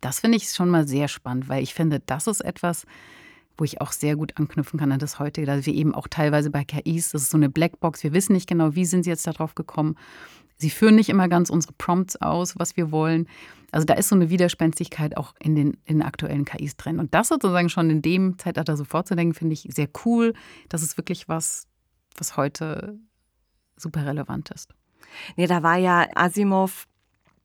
[0.00, 2.86] Das finde ich schon mal sehr spannend, weil ich finde, das ist etwas,
[3.56, 6.50] wo ich auch sehr gut anknüpfen kann an das heutige, dass wir eben auch teilweise
[6.50, 9.26] bei KIs, das ist so eine Blackbox, wir wissen nicht genau, wie sind sie jetzt
[9.26, 9.96] darauf gekommen.
[10.58, 13.28] Sie führen nicht immer ganz unsere Prompts aus, was wir wollen.
[13.70, 16.98] Also da ist so eine Widerspenstigkeit auch in den, in den aktuellen KIs drin.
[16.98, 20.34] Und das sozusagen schon in dem Zeitalter so vorzudenken, finde ich sehr cool.
[20.68, 21.66] Das ist wirklich was,
[22.16, 22.98] was heute
[23.76, 24.74] super relevant ist.
[25.36, 26.86] Nee, da war ja Asimov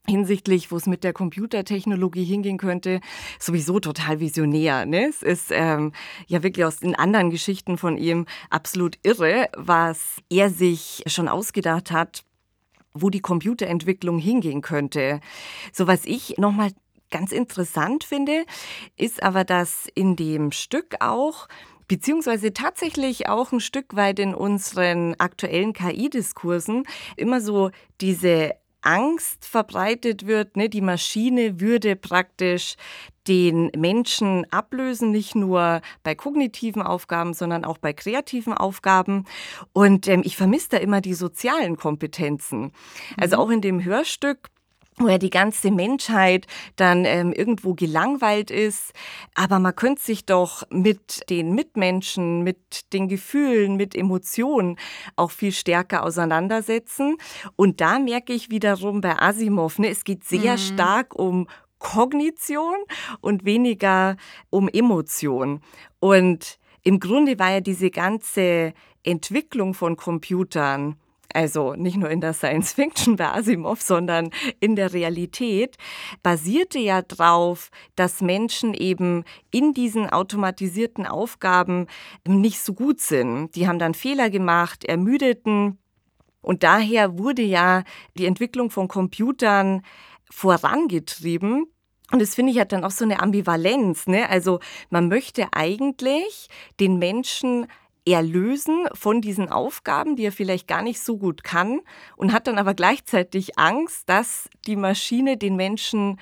[0.06, 3.00] hinsichtlich, wo es mit der Computertechnologie hingehen könnte,
[3.38, 4.84] sowieso total visionär.
[4.84, 5.06] Ne?
[5.08, 5.92] Es ist ähm,
[6.26, 11.90] ja wirklich aus den anderen Geschichten von ihm absolut irre, was er sich schon ausgedacht
[11.90, 12.24] hat,
[12.94, 15.20] wo die Computerentwicklung hingehen könnte.
[15.72, 16.70] So was ich nochmal
[17.10, 18.44] ganz interessant finde,
[18.96, 21.48] ist aber, dass in dem Stück auch
[21.86, 26.84] beziehungsweise tatsächlich auch ein Stück weit in unseren aktuellen KI-Diskursen
[27.16, 27.70] immer so
[28.00, 28.52] diese
[28.84, 32.76] Angst verbreitet wird, ne, die Maschine würde praktisch
[33.26, 39.24] den Menschen ablösen, nicht nur bei kognitiven Aufgaben, sondern auch bei kreativen Aufgaben.
[39.72, 42.72] Und ähm, ich vermisse da immer die sozialen Kompetenzen.
[43.16, 43.42] Also mhm.
[43.42, 44.50] auch in dem Hörstück
[44.96, 48.92] wo ja die ganze Menschheit dann ähm, irgendwo gelangweilt ist.
[49.34, 54.76] Aber man könnte sich doch mit den Mitmenschen, mit den Gefühlen, mit Emotionen
[55.16, 57.16] auch viel stärker auseinandersetzen.
[57.56, 60.58] Und da merke ich wiederum bei Asimov, ne, es geht sehr mhm.
[60.58, 62.76] stark um Kognition
[63.20, 64.16] und weniger
[64.50, 65.60] um Emotion.
[66.00, 70.96] Und im Grunde war ja diese ganze Entwicklung von Computern
[71.34, 74.30] also nicht nur in der Science Fiction bei Asimov, sondern
[74.60, 75.76] in der Realität,
[76.22, 81.88] basierte ja darauf, dass Menschen eben in diesen automatisierten Aufgaben
[82.26, 83.54] nicht so gut sind.
[83.56, 85.78] Die haben dann Fehler gemacht, ermüdeten.
[86.40, 87.82] Und daher wurde ja
[88.16, 89.82] die Entwicklung von Computern
[90.30, 91.66] vorangetrieben.
[92.12, 94.06] Und das finde ich hat dann auch so eine Ambivalenz.
[94.06, 94.28] Ne?
[94.28, 94.60] Also
[94.90, 97.66] man möchte eigentlich den Menschen
[98.06, 101.80] erlösen von diesen Aufgaben, die er vielleicht gar nicht so gut kann
[102.16, 106.18] und hat dann aber gleichzeitig Angst, dass die Maschine den Menschen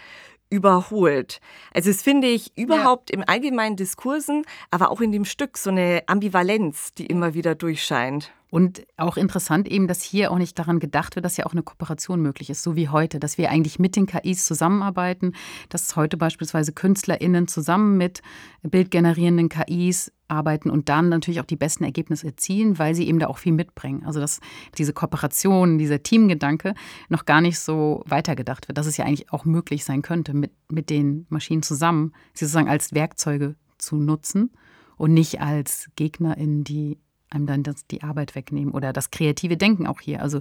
[0.53, 1.41] überholt.
[1.72, 3.16] Also es finde ich überhaupt ja.
[3.16, 8.30] im allgemeinen Diskursen, aber auch in dem Stück so eine Ambivalenz, die immer wieder durchscheint.
[8.51, 11.62] Und auch interessant eben, dass hier auch nicht daran gedacht wird, dass ja auch eine
[11.62, 15.33] Kooperation möglich ist, so wie heute, dass wir eigentlich mit den KIs zusammenarbeiten,
[15.70, 18.20] dass heute beispielsweise KünstlerInnen zusammen mit
[18.61, 23.28] bildgenerierenden KIs arbeiten und dann natürlich auch die besten Ergebnisse erzielen, weil sie eben da
[23.28, 24.05] auch viel mitbringen.
[24.05, 24.41] Also dass
[24.78, 26.74] diese Kooperation, dieser Teamgedanke
[27.09, 30.51] noch gar nicht so weitergedacht wird, dass es ja eigentlich auch möglich sein könnte, mit,
[30.70, 34.51] mit den Maschinen zusammen sie sozusagen als Werkzeuge zu nutzen
[34.97, 39.87] und nicht als GegnerInnen, die einem dann das, die Arbeit wegnehmen oder das kreative Denken
[39.87, 40.22] auch hier.
[40.22, 40.41] Also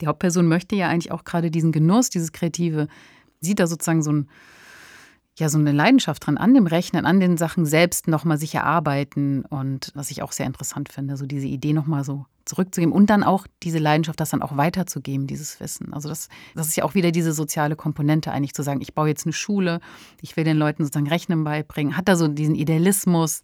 [0.00, 2.88] die Hauptperson möchte ja eigentlich auch gerade diesen Genuss, dieses kreative,
[3.40, 4.28] sieht da sozusagen so ein
[5.38, 9.44] ja so eine Leidenschaft dran an dem Rechnen, an den Sachen selbst nochmal sich erarbeiten
[9.44, 13.22] und was ich auch sehr interessant finde, so diese Idee nochmal so zurückzugeben und dann
[13.22, 15.92] auch diese Leidenschaft, das dann auch weiterzugeben, dieses Wissen.
[15.94, 19.08] Also das, das ist ja auch wieder diese soziale Komponente eigentlich zu sagen, ich baue
[19.08, 19.80] jetzt eine Schule,
[20.20, 23.42] ich will den Leuten sozusagen Rechnen beibringen, hat da so diesen Idealismus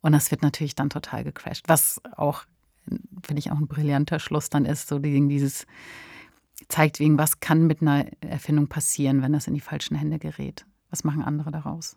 [0.00, 2.44] und das wird natürlich dann total gecrashed, was auch,
[3.22, 5.66] finde ich, auch ein brillanter Schluss dann ist, so dieses
[6.68, 10.64] zeigt wegen, was kann mit einer Erfindung passieren, wenn das in die falschen Hände gerät.
[10.92, 11.96] Was machen andere daraus?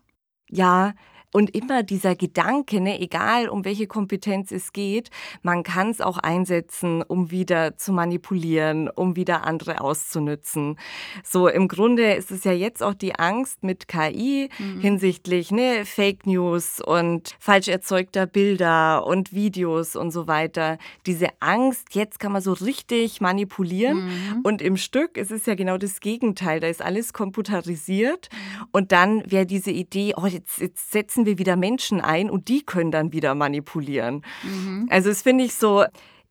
[0.49, 0.93] Ja,
[1.35, 5.09] und immer dieser Gedanke, ne, egal um welche Kompetenz es geht,
[5.41, 10.79] man kann es auch einsetzen, um wieder zu manipulieren, um wieder andere auszunützen.
[11.25, 14.79] So im Grunde ist es ja jetzt auch die Angst mit KI mhm.
[14.79, 20.77] hinsichtlich ne, Fake News und falsch erzeugter Bilder und Videos und so weiter.
[21.05, 24.05] Diese Angst, jetzt kann man so richtig manipulieren.
[24.05, 24.41] Mhm.
[24.43, 26.61] Und im Stück ist es ja genau das Gegenteil.
[26.61, 28.29] Da ist alles computerisiert.
[28.71, 32.63] Und dann wäre diese Idee, oh, jetzt, jetzt setzen wir wieder Menschen ein und die
[32.63, 34.23] können dann wieder manipulieren.
[34.43, 34.87] Mhm.
[34.89, 35.85] Also es finde ich so,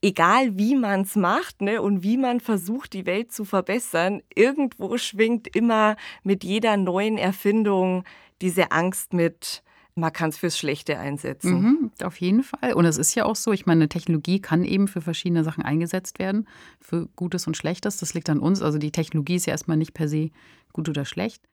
[0.04, 4.96] egal wie man es macht ne, und wie man versucht, die Welt zu verbessern, irgendwo
[4.98, 8.04] schwingt immer mit jeder neuen Erfindung
[8.42, 9.62] diese Angst mit,
[9.94, 11.62] man kann es fürs Schlechte einsetzen.
[11.62, 12.74] Mhm, auf jeden Fall.
[12.74, 16.18] Und es ist ja auch so, ich meine, Technologie kann eben für verschiedene Sachen eingesetzt
[16.18, 16.48] werden,
[16.80, 17.98] für Gutes und Schlechtes.
[17.98, 18.60] Das liegt an uns.
[18.60, 20.30] Also die Technologie ist ja erstmal nicht per se
[20.72, 21.44] gut oder schlecht.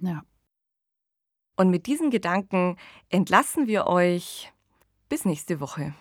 [0.00, 0.24] Ja.
[1.56, 2.76] Und mit diesen Gedanken
[3.10, 4.52] entlassen wir euch
[5.08, 5.94] bis nächste Woche.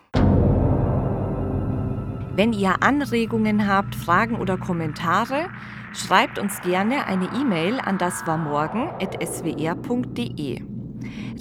[2.33, 5.49] Wenn ihr Anregungen habt, Fragen oder Kommentare,
[5.93, 10.61] schreibt uns gerne eine E-Mail an daswarmorgen.swr.de.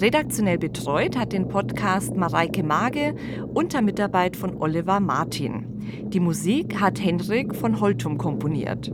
[0.01, 3.15] Redaktionell betreut hat den Podcast Mareike Mage
[3.53, 5.65] unter Mitarbeit von Oliver Martin.
[6.09, 8.91] Die Musik hat Henrik von Holtum komponiert.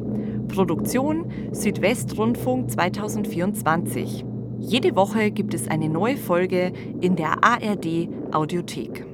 [0.50, 4.24] Produktion Südwestrundfunk 2024.
[4.60, 9.06] Jede Woche gibt es eine neue Folge in der ARD Audiothek.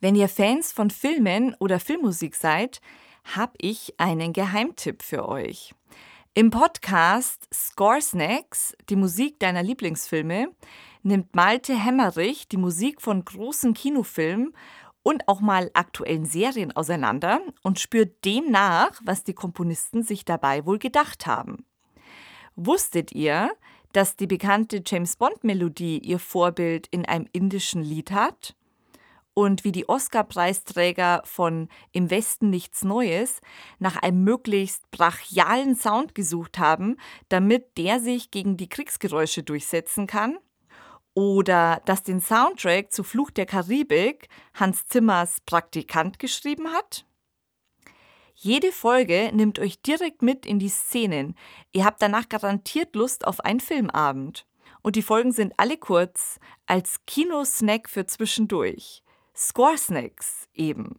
[0.00, 2.80] Wenn ihr Fans von Filmen oder Filmmusik seid,
[3.24, 5.74] habe ich einen Geheimtipp für euch.
[6.34, 10.48] Im Podcast Score Snacks, die Musik deiner Lieblingsfilme,
[11.02, 14.54] nimmt Malte Hemmerich die Musik von großen Kinofilmen
[15.02, 20.64] und auch mal aktuellen Serien auseinander und spürt dem nach, was die Komponisten sich dabei
[20.66, 21.64] wohl gedacht haben.
[22.54, 23.50] Wusstet ihr,
[23.92, 28.54] dass die bekannte James Bond-Melodie ihr Vorbild in einem indischen Lied hat?
[29.34, 33.40] Und wie die Oscar-Preisträger von Im Westen nichts Neues
[33.78, 36.98] nach einem möglichst brachialen Sound gesucht haben,
[37.30, 40.36] damit der sich gegen die Kriegsgeräusche durchsetzen kann?
[41.14, 47.04] Oder dass den Soundtrack zu Fluch der Karibik Hans Zimmers Praktikant geschrieben hat?
[48.34, 51.36] Jede Folge nimmt euch direkt mit in die Szenen.
[51.72, 54.46] Ihr habt danach garantiert Lust auf einen Filmabend.
[54.82, 59.02] Und die Folgen sind alle kurz, als Kinosnack für zwischendurch.
[59.36, 60.98] Score Snacks eben.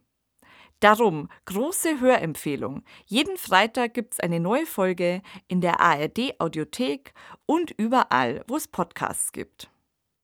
[0.80, 2.82] Darum große Hörempfehlung.
[3.06, 7.14] Jeden Freitag gibt es eine neue Folge in der ARD Audiothek
[7.46, 9.70] und überall, wo es Podcasts gibt.